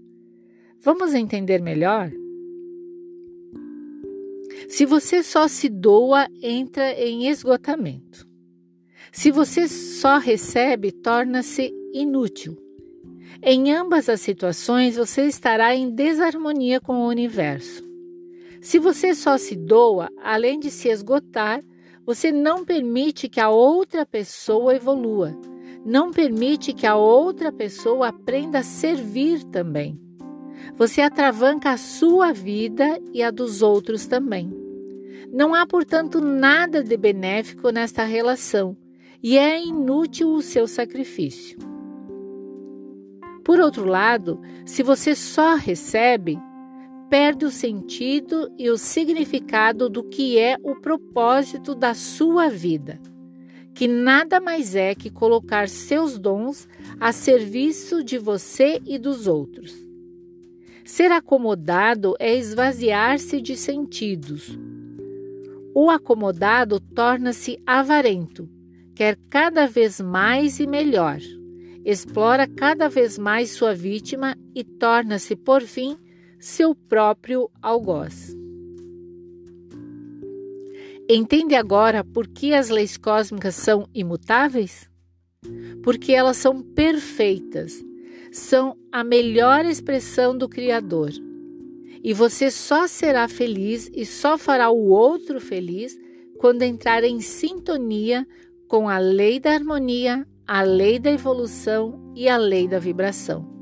Vamos 0.81 1.13
entender 1.13 1.61
melhor? 1.61 2.11
Se 4.67 4.83
você 4.83 5.21
só 5.21 5.47
se 5.47 5.69
doa, 5.69 6.27
entra 6.41 6.93
em 6.93 7.27
esgotamento. 7.27 8.27
Se 9.11 9.29
você 9.29 9.67
só 9.67 10.17
recebe, 10.17 10.91
torna-se 10.91 11.71
inútil. 11.93 12.57
Em 13.43 13.71
ambas 13.71 14.09
as 14.09 14.21
situações, 14.21 14.95
você 14.95 15.27
estará 15.27 15.75
em 15.75 15.91
desarmonia 15.91 16.81
com 16.81 17.01
o 17.01 17.07
universo. 17.07 17.82
Se 18.63 18.79
você 18.79 19.13
só 19.13 19.37
se 19.37 19.57
doa, 19.57 20.09
além 20.23 20.57
de 20.57 20.71
se 20.71 20.87
esgotar, 20.87 21.61
você 22.05 22.31
não 22.31 22.63
permite 22.63 23.27
que 23.27 23.41
a 23.41 23.49
outra 23.49 24.05
pessoa 24.05 24.73
evolua, 24.73 25.37
não 25.85 26.11
permite 26.11 26.71
que 26.71 26.87
a 26.87 26.95
outra 26.95 27.51
pessoa 27.51 28.07
aprenda 28.07 28.59
a 28.59 28.63
servir 28.63 29.43
também. 29.43 29.99
Você 30.77 31.01
atravanca 31.01 31.71
a 31.71 31.77
sua 31.77 32.31
vida 32.31 33.01
e 33.13 33.21
a 33.21 33.29
dos 33.29 33.61
outros 33.61 34.07
também. 34.07 34.49
Não 35.29 35.53
há, 35.53 35.67
portanto, 35.67 36.21
nada 36.21 36.81
de 36.81 36.95
benéfico 36.95 37.69
nesta 37.69 38.05
relação 38.05 38.77
e 39.21 39.37
é 39.37 39.61
inútil 39.61 40.29
o 40.29 40.41
seu 40.41 40.67
sacrifício. 40.67 41.57
Por 43.43 43.59
outro 43.59 43.83
lado, 43.83 44.39
se 44.65 44.81
você 44.81 45.13
só 45.13 45.55
recebe, 45.55 46.39
perde 47.13 47.45
o 47.45 47.51
sentido 47.51 48.51
e 48.57 48.71
o 48.71 48.75
significado 48.75 49.87
do 49.87 50.03
que 50.03 50.39
é 50.39 50.57
o 50.63 50.73
propósito 50.73 51.75
da 51.75 51.93
sua 51.93 52.49
vida, 52.49 52.99
que 53.75 53.87
nada 53.87 54.39
mais 54.39 54.73
é 54.73 54.95
que 54.95 55.11
colocar 55.11 55.69
seus 55.69 56.17
dons 56.17 56.67
a 56.99 57.11
serviço 57.11 58.03
de 58.03 58.17
você 58.17 58.81
e 58.83 58.97
dos 58.97 59.27
outros. 59.27 59.75
Ser 60.83 61.11
acomodado 61.11 62.15
é 62.19 62.35
esvaziar-se 62.35 63.39
de 63.39 63.55
sentidos. 63.55 64.57
O 65.71 65.91
acomodado 65.91 66.79
torna-se 66.79 67.59
avarento, 67.63 68.49
quer 68.95 69.19
cada 69.29 69.67
vez 69.67 70.01
mais 70.01 70.59
e 70.59 70.65
melhor, 70.65 71.19
explora 71.85 72.47
cada 72.47 72.89
vez 72.89 73.19
mais 73.19 73.51
sua 73.51 73.75
vítima 73.75 74.35
e 74.55 74.63
torna-se, 74.63 75.35
por 75.35 75.61
fim, 75.61 75.95
seu 76.43 76.75
próprio 76.75 77.49
algoz. 77.61 78.35
Entende 81.09 81.55
agora 81.55 82.03
por 82.03 82.27
que 82.27 82.53
as 82.53 82.67
leis 82.67 82.97
cósmicas 82.97 83.55
são 83.55 83.87
imutáveis? 83.95 84.89
Porque 85.81 86.11
elas 86.11 86.35
são 86.35 86.61
perfeitas, 86.61 87.81
são 88.29 88.75
a 88.91 89.05
melhor 89.05 89.63
expressão 89.63 90.37
do 90.37 90.49
Criador. 90.49 91.11
E 92.03 92.13
você 92.13 92.51
só 92.51 92.87
será 92.87 93.29
feliz 93.29 93.89
e 93.93 94.05
só 94.05 94.37
fará 94.37 94.69
o 94.69 94.89
outro 94.89 95.39
feliz 95.39 95.97
quando 96.39 96.63
entrar 96.63 97.05
em 97.05 97.21
sintonia 97.21 98.27
com 98.67 98.89
a 98.89 98.97
lei 98.97 99.39
da 99.39 99.53
harmonia, 99.53 100.27
a 100.45 100.61
lei 100.61 100.99
da 100.99 101.09
evolução 101.09 102.11
e 102.13 102.27
a 102.27 102.35
lei 102.35 102.67
da 102.67 102.79
vibração. 102.79 103.52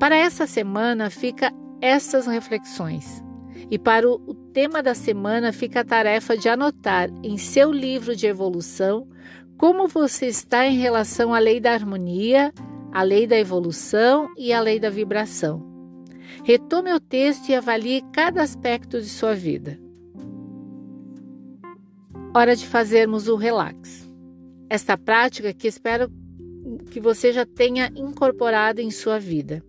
Para 0.00 0.16
essa 0.16 0.46
semana 0.46 1.10
fica 1.10 1.52
essas 1.78 2.26
reflexões. 2.26 3.22
E 3.70 3.78
para 3.78 4.08
o 4.08 4.34
tema 4.34 4.82
da 4.82 4.94
semana 4.94 5.52
fica 5.52 5.80
a 5.80 5.84
tarefa 5.84 6.38
de 6.38 6.48
anotar 6.48 7.10
em 7.22 7.36
seu 7.36 7.70
livro 7.70 8.16
de 8.16 8.26
evolução 8.26 9.06
como 9.58 9.86
você 9.86 10.24
está 10.24 10.66
em 10.66 10.78
relação 10.78 11.34
à 11.34 11.38
lei 11.38 11.60
da 11.60 11.72
harmonia, 11.74 12.50
à 12.90 13.02
lei 13.02 13.26
da 13.26 13.38
evolução 13.38 14.26
e 14.38 14.54
à 14.54 14.60
lei 14.60 14.80
da 14.80 14.88
vibração. 14.88 15.62
Retome 16.44 16.94
o 16.94 16.98
texto 16.98 17.50
e 17.50 17.54
avalie 17.54 18.02
cada 18.10 18.40
aspecto 18.40 18.98
de 18.98 19.08
sua 19.08 19.34
vida. 19.34 19.78
Hora 22.34 22.56
de 22.56 22.66
fazermos 22.66 23.28
o 23.28 23.36
relax. 23.36 24.10
Esta 24.70 24.96
prática 24.96 25.52
que 25.52 25.68
espero 25.68 26.10
que 26.90 27.00
você 27.00 27.34
já 27.34 27.44
tenha 27.44 27.92
incorporado 27.94 28.80
em 28.80 28.90
sua 28.90 29.18
vida 29.18 29.62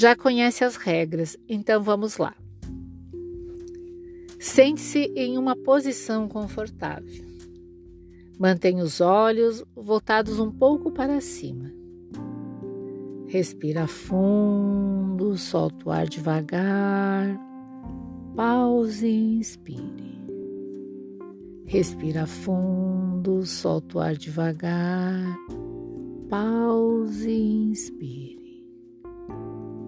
já 0.00 0.16
conhece 0.16 0.64
as 0.64 0.76
regras, 0.76 1.36
então 1.46 1.82
vamos 1.82 2.16
lá. 2.16 2.34
Sente-se 4.38 5.12
em 5.14 5.36
uma 5.36 5.54
posição 5.54 6.26
confortável. 6.26 7.22
Mantenha 8.38 8.82
os 8.82 9.02
olhos 9.02 9.62
voltados 9.76 10.40
um 10.40 10.50
pouco 10.50 10.90
para 10.90 11.20
cima. 11.20 11.70
Respira 13.26 13.86
fundo, 13.86 15.36
solta 15.36 15.90
o 15.90 15.92
ar 15.92 16.08
devagar. 16.08 17.38
Pause 18.34 19.06
e 19.06 19.38
inspire. 19.38 20.18
Respira 21.66 22.26
fundo, 22.26 23.44
solta 23.44 23.98
o 23.98 24.00
ar 24.00 24.16
devagar. 24.16 25.36
Pause 26.30 27.28
e 27.28 27.70
inspire 27.70 28.39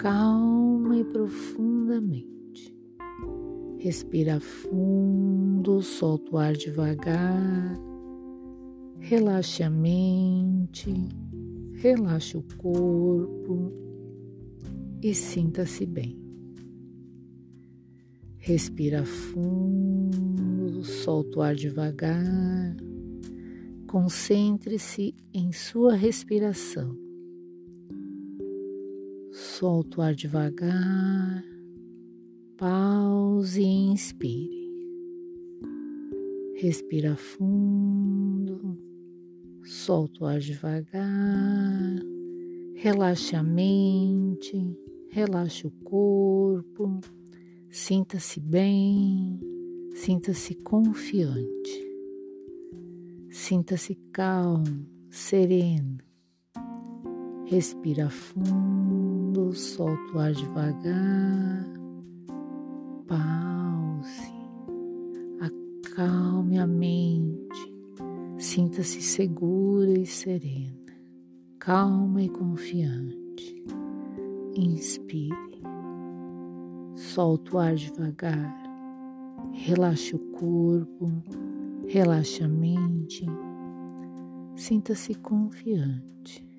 calma 0.03 0.99
e 0.99 1.05
profundamente. 1.05 2.77
Respira 3.79 4.41
fundo, 4.41 5.81
solta 5.81 6.35
o 6.35 6.39
ar 6.39 6.55
devagar. 6.55 7.79
Relaxe 8.99 9.63
a 9.63 9.71
mente, 9.71 10.93
relaxe 11.75 12.37
o 12.37 12.45
corpo 12.59 13.73
e 15.01 15.15
sinta-se 15.15 15.87
bem. 15.87 16.21
Respira 18.39 19.05
fundo, 19.05 20.83
solta 20.83 21.39
o 21.39 21.43
ar 21.43 21.55
devagar. 21.55 22.77
Concentre-se 23.87 25.15
em 25.33 25.53
sua 25.53 25.95
respiração. 25.95 27.02
Solta 29.63 30.01
o 30.01 30.03
ar 30.03 30.13
devagar. 30.13 31.45
Pause 32.57 33.61
e 33.61 33.93
inspire. 33.93 34.69
Respira 36.57 37.15
fundo. 37.15 38.77
Solta 39.63 40.25
o 40.25 40.27
ar 40.27 40.41
devagar. 40.41 41.95
Relaxe 42.75 43.37
a 43.37 43.43
mente. 43.45 44.77
Relaxe 45.11 45.69
o 45.69 45.71
corpo. 45.85 47.01
Sinta-se 47.71 48.41
bem. 48.41 49.39
Sinta-se 49.95 50.57
confiante. 50.57 51.89
Sinta-se 53.31 53.95
calmo, 54.13 54.89
sereno. 55.09 56.12
Respira 57.47 58.09
fundo, 58.09 59.53
solta 59.53 60.17
o 60.17 60.19
ar 60.19 60.33
devagar. 60.33 61.67
Pause. 63.07 64.33
Acalme 65.41 66.59
a 66.59 66.67
mente. 66.67 67.73
Sinta-se 68.39 69.01
segura 69.03 69.91
e 69.91 70.07
serena, 70.07 70.93
calma 71.59 72.23
e 72.23 72.29
confiante. 72.29 73.65
Inspire. 74.57 75.63
Solta 76.95 77.57
o 77.57 77.59
ar 77.59 77.75
devagar. 77.75 78.63
Relaxe 79.53 80.17
o 80.17 80.19
corpo, 80.19 81.11
relaxe 81.87 82.43
a 82.43 82.49
mente. 82.49 83.27
Sinta-se 84.57 85.15
confiante. 85.15 86.52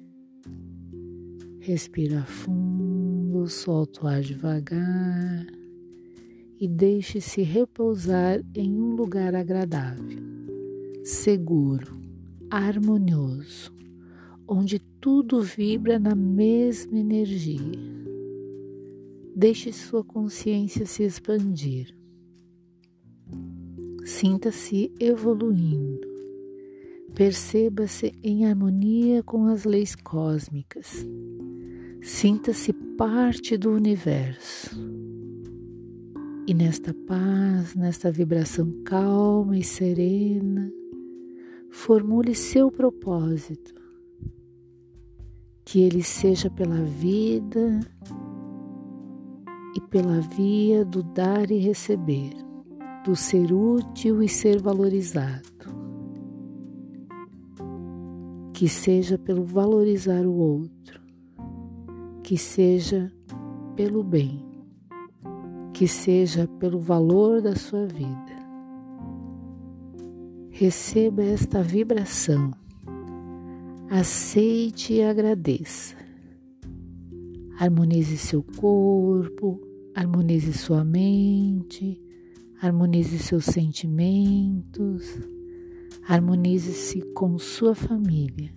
Respira 1.65 2.25
fundo, 2.25 3.47
solta 3.47 4.03
o 4.03 4.07
ar 4.09 4.19
devagar 4.19 5.47
e 6.59 6.67
deixe-se 6.67 7.41
repousar 7.41 8.43
em 8.53 8.77
um 8.77 8.93
lugar 8.97 9.33
agradável, 9.33 10.19
seguro, 11.05 11.97
harmonioso, 12.49 13.73
onde 14.45 14.77
tudo 14.77 15.41
vibra 15.41 15.97
na 15.97 16.13
mesma 16.13 16.99
energia. 16.99 17.79
Deixe 19.33 19.71
sua 19.71 20.03
consciência 20.03 20.85
se 20.85 21.03
expandir. 21.03 21.95
Sinta-se 24.03 24.91
evoluindo. 24.99 26.11
Perceba-se 27.15 28.11
em 28.21 28.47
harmonia 28.47 29.23
com 29.23 29.45
as 29.45 29.63
leis 29.63 29.95
cósmicas 29.95 31.05
Sinta-se 32.03 32.73
parte 32.73 33.55
do 33.55 33.71
universo. 33.71 34.77
E 36.45 36.53
nesta 36.53 36.93
paz, 36.93 37.73
nesta 37.75 38.11
vibração 38.11 38.83
calma 38.83 39.57
e 39.57 39.63
serena, 39.63 40.69
formule 41.69 42.35
seu 42.35 42.69
propósito. 42.69 43.73
Que 45.63 45.79
ele 45.79 46.03
seja 46.03 46.49
pela 46.49 46.83
vida 46.83 47.79
e 49.73 49.79
pela 49.79 50.19
via 50.19 50.83
do 50.83 51.03
dar 51.03 51.49
e 51.49 51.57
receber, 51.57 52.33
do 53.05 53.15
ser 53.15 53.53
útil 53.53 54.21
e 54.21 54.27
ser 54.27 54.61
valorizado. 54.61 55.41
Que 58.51 58.67
seja 58.67 59.17
pelo 59.17 59.45
valorizar 59.45 60.25
o 60.25 60.35
outro, 60.35 61.02
que 62.23 62.37
seja 62.37 63.11
pelo 63.75 64.01
bem, 64.01 64.41
que 65.73 65.87
seja 65.87 66.47
pelo 66.47 66.79
valor 66.79 67.41
da 67.41 67.53
sua 67.53 67.85
vida. 67.85 68.33
Receba 70.49 71.21
esta 71.21 71.61
vibração, 71.61 72.51
aceite 73.89 74.93
e 74.93 75.03
agradeça. 75.03 75.97
Harmonize 77.59 78.17
seu 78.17 78.41
corpo, 78.41 79.59
harmonize 79.93 80.53
sua 80.53 80.83
mente, 80.85 82.01
harmonize 82.61 83.19
seus 83.19 83.45
sentimentos, 83.45 85.03
harmonize-se 86.07 87.01
com 87.13 87.37
sua 87.37 87.75
família, 87.75 88.53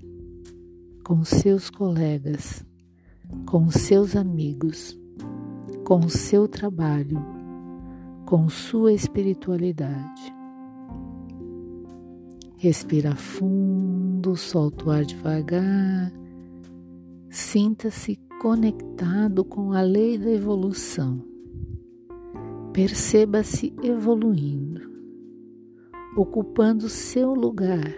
com 1.04 1.24
seus 1.24 1.68
colegas, 1.68 2.64
com 3.46 3.70
seus 3.70 4.16
amigos, 4.16 4.98
com 5.84 6.08
seu 6.08 6.48
trabalho, 6.48 7.24
com 8.24 8.48
sua 8.48 8.92
espiritualidade. 8.92 10.34
Respira 12.56 13.14
fundo, 13.14 14.34
solta 14.36 14.86
o 14.86 14.90
ar 14.90 15.04
devagar, 15.04 16.12
sinta-se 17.30 18.18
conectado 18.40 19.44
com 19.44 19.72
a 19.72 19.80
lei 19.80 20.18
da 20.18 20.30
evolução. 20.30 21.22
Perceba-se 22.72 23.72
evoluindo, 23.82 24.80
ocupando 26.16 26.88
seu 26.88 27.32
lugar, 27.32 27.94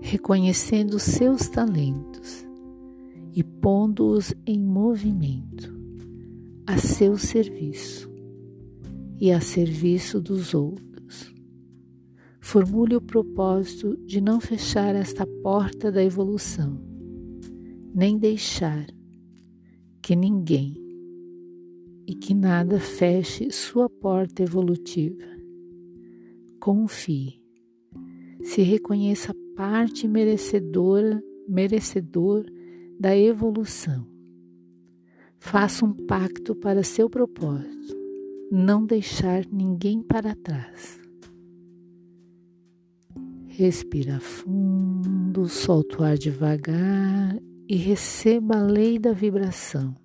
reconhecendo 0.00 0.98
seus 0.98 1.48
talentos 1.48 2.51
pondo-os 3.62 4.34
em 4.44 4.58
movimento 4.58 5.72
a 6.66 6.76
seu 6.78 7.16
serviço 7.16 8.10
e 9.20 9.30
a 9.30 9.40
serviço 9.40 10.20
dos 10.20 10.52
outros. 10.52 11.32
Formule 12.40 12.96
o 12.96 13.00
propósito 13.00 13.96
de 14.04 14.20
não 14.20 14.40
fechar 14.40 14.96
esta 14.96 15.24
porta 15.44 15.92
da 15.92 16.02
evolução, 16.02 16.76
nem 17.94 18.18
deixar 18.18 18.84
que 20.02 20.16
ninguém 20.16 20.74
e 22.04 22.16
que 22.16 22.34
nada 22.34 22.80
feche 22.80 23.52
sua 23.52 23.88
porta 23.88 24.42
evolutiva. 24.42 25.22
Confie. 26.58 27.40
Se 28.42 28.62
reconheça 28.62 29.32
parte 29.54 30.08
merecedora, 30.08 31.22
merecedor 31.48 32.44
da 33.02 33.16
evolução. 33.16 34.06
Faça 35.40 35.84
um 35.84 35.92
pacto 35.92 36.54
para 36.54 36.84
seu 36.84 37.10
propósito, 37.10 37.96
não 38.50 38.86
deixar 38.86 39.44
ninguém 39.50 40.00
para 40.00 40.36
trás. 40.36 41.00
Respira 43.48 44.20
fundo, 44.20 45.48
solta 45.48 46.00
o 46.00 46.04
ar 46.04 46.16
devagar 46.16 47.36
e 47.68 47.76
receba 47.76 48.58
a 48.58 48.62
lei 48.62 49.00
da 49.00 49.12
vibração 49.12 49.96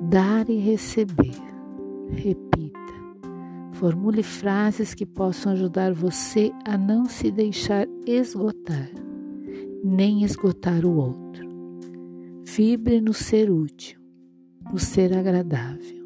dar 0.00 0.48
e 0.48 0.56
receber. 0.56 1.36
Repita. 2.10 2.80
Formule 3.72 4.22
frases 4.22 4.94
que 4.94 5.06
possam 5.06 5.52
ajudar 5.52 5.92
você 5.92 6.50
a 6.66 6.76
não 6.76 7.06
se 7.06 7.30
deixar 7.30 7.86
esgotar, 8.06 8.90
nem 9.84 10.24
esgotar 10.24 10.84
o 10.84 10.96
outro. 10.96 11.49
Vibre 12.56 13.00
no 13.00 13.12
ser 13.12 13.50
útil, 13.50 13.98
no 14.72 14.78
ser 14.78 15.16
agradável. 15.16 16.04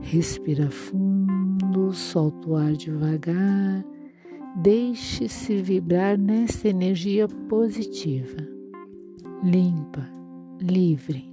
Respira 0.00 0.70
fundo, 0.70 1.92
solta 1.92 2.48
o 2.48 2.56
ar 2.56 2.72
devagar. 2.72 3.84
Deixe-se 4.56 5.60
vibrar 5.62 6.18
nessa 6.18 6.68
energia 6.68 7.28
positiva, 7.48 8.48
limpa, 9.44 10.08
livre 10.60 11.30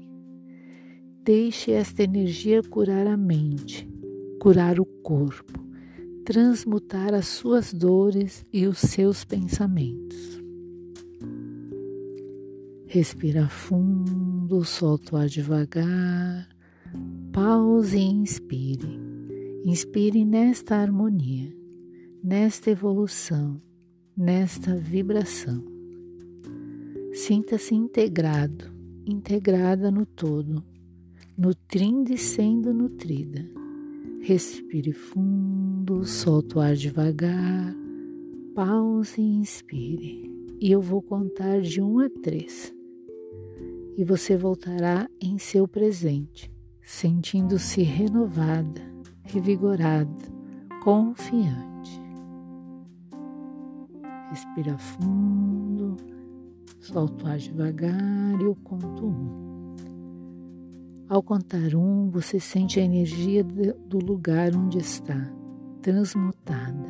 Deixe 1.28 1.72
esta 1.72 2.04
energia 2.04 2.64
curar 2.64 3.06
a 3.06 3.18
mente, 3.18 3.86
curar 4.40 4.80
o 4.80 4.86
corpo, 4.86 5.60
transmutar 6.24 7.14
as 7.14 7.28
suas 7.28 7.74
dores 7.74 8.46
e 8.54 8.66
os 8.66 8.78
seus 8.78 9.26
pensamentos. 9.26 10.37
Respira 12.88 13.48
fundo, 13.48 14.64
solta 14.64 15.16
o 15.16 15.20
ar 15.20 15.28
devagar, 15.28 16.48
pause 17.32 17.98
e 17.98 18.02
inspire. 18.02 19.00
Inspire 19.66 20.24
nesta 20.24 20.76
harmonia, 20.76 21.54
nesta 22.24 22.72
evolução, 22.72 23.62
nesta 24.16 24.76
vibração. 24.76 25.64
Sinta-se 27.14 27.76
integrado, 27.76 28.66
integrada 29.06 29.92
no 29.92 30.06
todo 30.06 30.64
nutrindo 31.38 32.12
e 32.12 32.18
sendo 32.18 32.74
nutrida. 32.74 33.48
Respire 34.22 34.92
fundo, 34.92 36.04
solta 36.04 36.58
o 36.58 36.62
ar 36.62 36.76
devagar, 36.76 37.76
pause 38.56 39.22
e 39.22 39.36
inspire. 39.36 40.32
E 40.60 40.72
eu 40.72 40.82
vou 40.82 41.02
contar 41.02 41.62
de 41.62 41.80
um 41.80 42.00
a 42.00 42.10
três. 42.10 42.74
E 43.98 44.04
você 44.04 44.38
voltará 44.38 45.10
em 45.20 45.40
seu 45.40 45.68
presente, 45.68 46.52
sentindo-se 46.84 47.82
renovada, 47.82 48.80
revigorada, 49.24 50.14
confiante. 50.84 52.00
Respira 54.30 54.78
fundo, 54.78 55.98
solta 56.80 57.26
o 57.26 57.28
ar 57.28 57.40
devagar 57.40 58.40
e 58.40 58.44
eu 58.44 58.56
conto 58.64 59.08
um. 59.08 59.76
Ao 61.10 61.24
contar 61.24 61.74
um, 61.74 62.12
você 62.12 62.40
sente 62.40 62.80
a 62.80 62.84
energia 62.84 63.44
do 63.44 63.98
lugar 63.98 64.56
onde 64.56 64.78
está, 64.78 65.34
transmutada. 65.82 66.88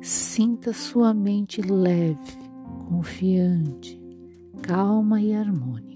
Sinta 0.00 0.72
sua 0.72 1.12
mente 1.12 1.60
leve, 1.60 2.38
confiante, 2.88 4.00
calma 4.62 5.20
e 5.20 5.34
harmônica. 5.34 5.89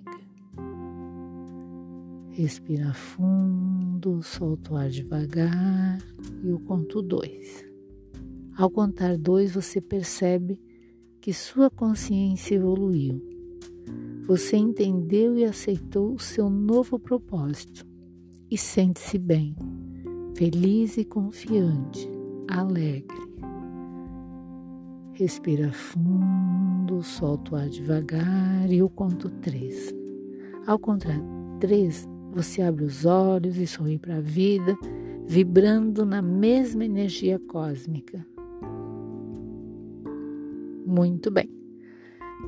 Respira 2.34 2.92
fundo, 2.92 4.22
solta 4.22 4.74
o 4.74 4.76
ar 4.76 4.90
devagar 4.90 5.98
e 6.42 6.48
eu 6.48 6.60
conto 6.60 7.00
dois. 7.00 7.64
Ao 8.56 8.68
contar 8.68 9.16
dois, 9.16 9.54
você 9.54 9.80
percebe 9.80 10.60
que 11.20 11.32
sua 11.32 11.70
consciência 11.70 12.56
evoluiu 12.56 13.34
você 14.26 14.56
entendeu 14.56 15.36
e 15.36 15.44
aceitou 15.44 16.14
o 16.14 16.18
seu 16.18 16.48
novo 16.48 16.98
propósito 16.98 17.86
e 18.50 18.56
sente-se 18.56 19.18
bem, 19.18 19.54
feliz 20.34 20.96
e 20.96 21.04
confiante, 21.04 22.08
alegre. 22.48 23.22
Respira 25.12 25.70
fundo, 25.72 27.02
solta 27.02 27.52
o 27.52 27.56
ar 27.56 27.68
devagar 27.68 28.70
e 28.70 28.78
eu 28.78 28.88
conto 28.88 29.28
três. 29.28 29.94
Ao 30.66 30.78
contar 30.78 31.20
três, 31.60 32.08
você 32.34 32.62
abre 32.62 32.84
os 32.84 33.06
olhos 33.06 33.56
e 33.56 33.66
sorri 33.66 33.96
para 33.96 34.16
a 34.16 34.20
vida, 34.20 34.76
vibrando 35.24 36.04
na 36.04 36.20
mesma 36.20 36.84
energia 36.84 37.38
cósmica. 37.38 38.26
Muito 40.84 41.30
bem. 41.30 41.48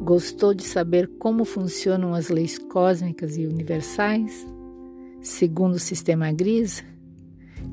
Gostou 0.03 0.53
de 0.53 0.65
saber 0.65 1.09
como 1.19 1.45
funcionam 1.45 2.15
as 2.15 2.29
leis 2.29 2.59
cósmicas 2.59 3.37
e 3.37 3.47
universais, 3.47 4.47
segundo 5.21 5.75
o 5.75 5.81
sistema 5.81 6.31
GRIS? 6.33 6.85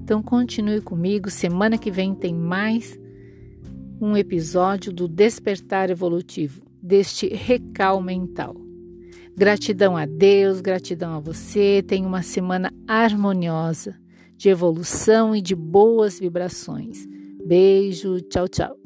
Então 0.03 0.21
continue 0.21 0.81
comigo, 0.81 1.29
semana 1.29 1.77
que 1.77 1.91
vem 1.91 2.13
tem 2.13 2.33
mais 2.33 2.97
um 3.99 4.15
episódio 4.15 4.93
do 4.93 5.07
Despertar 5.07 5.89
Evolutivo, 5.89 6.61
deste 6.81 7.27
recal 7.27 8.01
mental. 8.01 8.62
Gratidão 9.35 9.97
a 9.97 10.05
Deus, 10.05 10.61
gratidão 10.61 11.15
a 11.15 11.19
você, 11.19 11.83
tenha 11.85 12.07
uma 12.07 12.21
semana 12.21 12.71
harmoniosa, 12.87 13.95
de 14.37 14.49
evolução 14.49 15.35
e 15.35 15.41
de 15.41 15.55
boas 15.55 16.19
vibrações. 16.19 17.07
Beijo, 17.43 18.21
tchau, 18.21 18.47
tchau. 18.47 18.77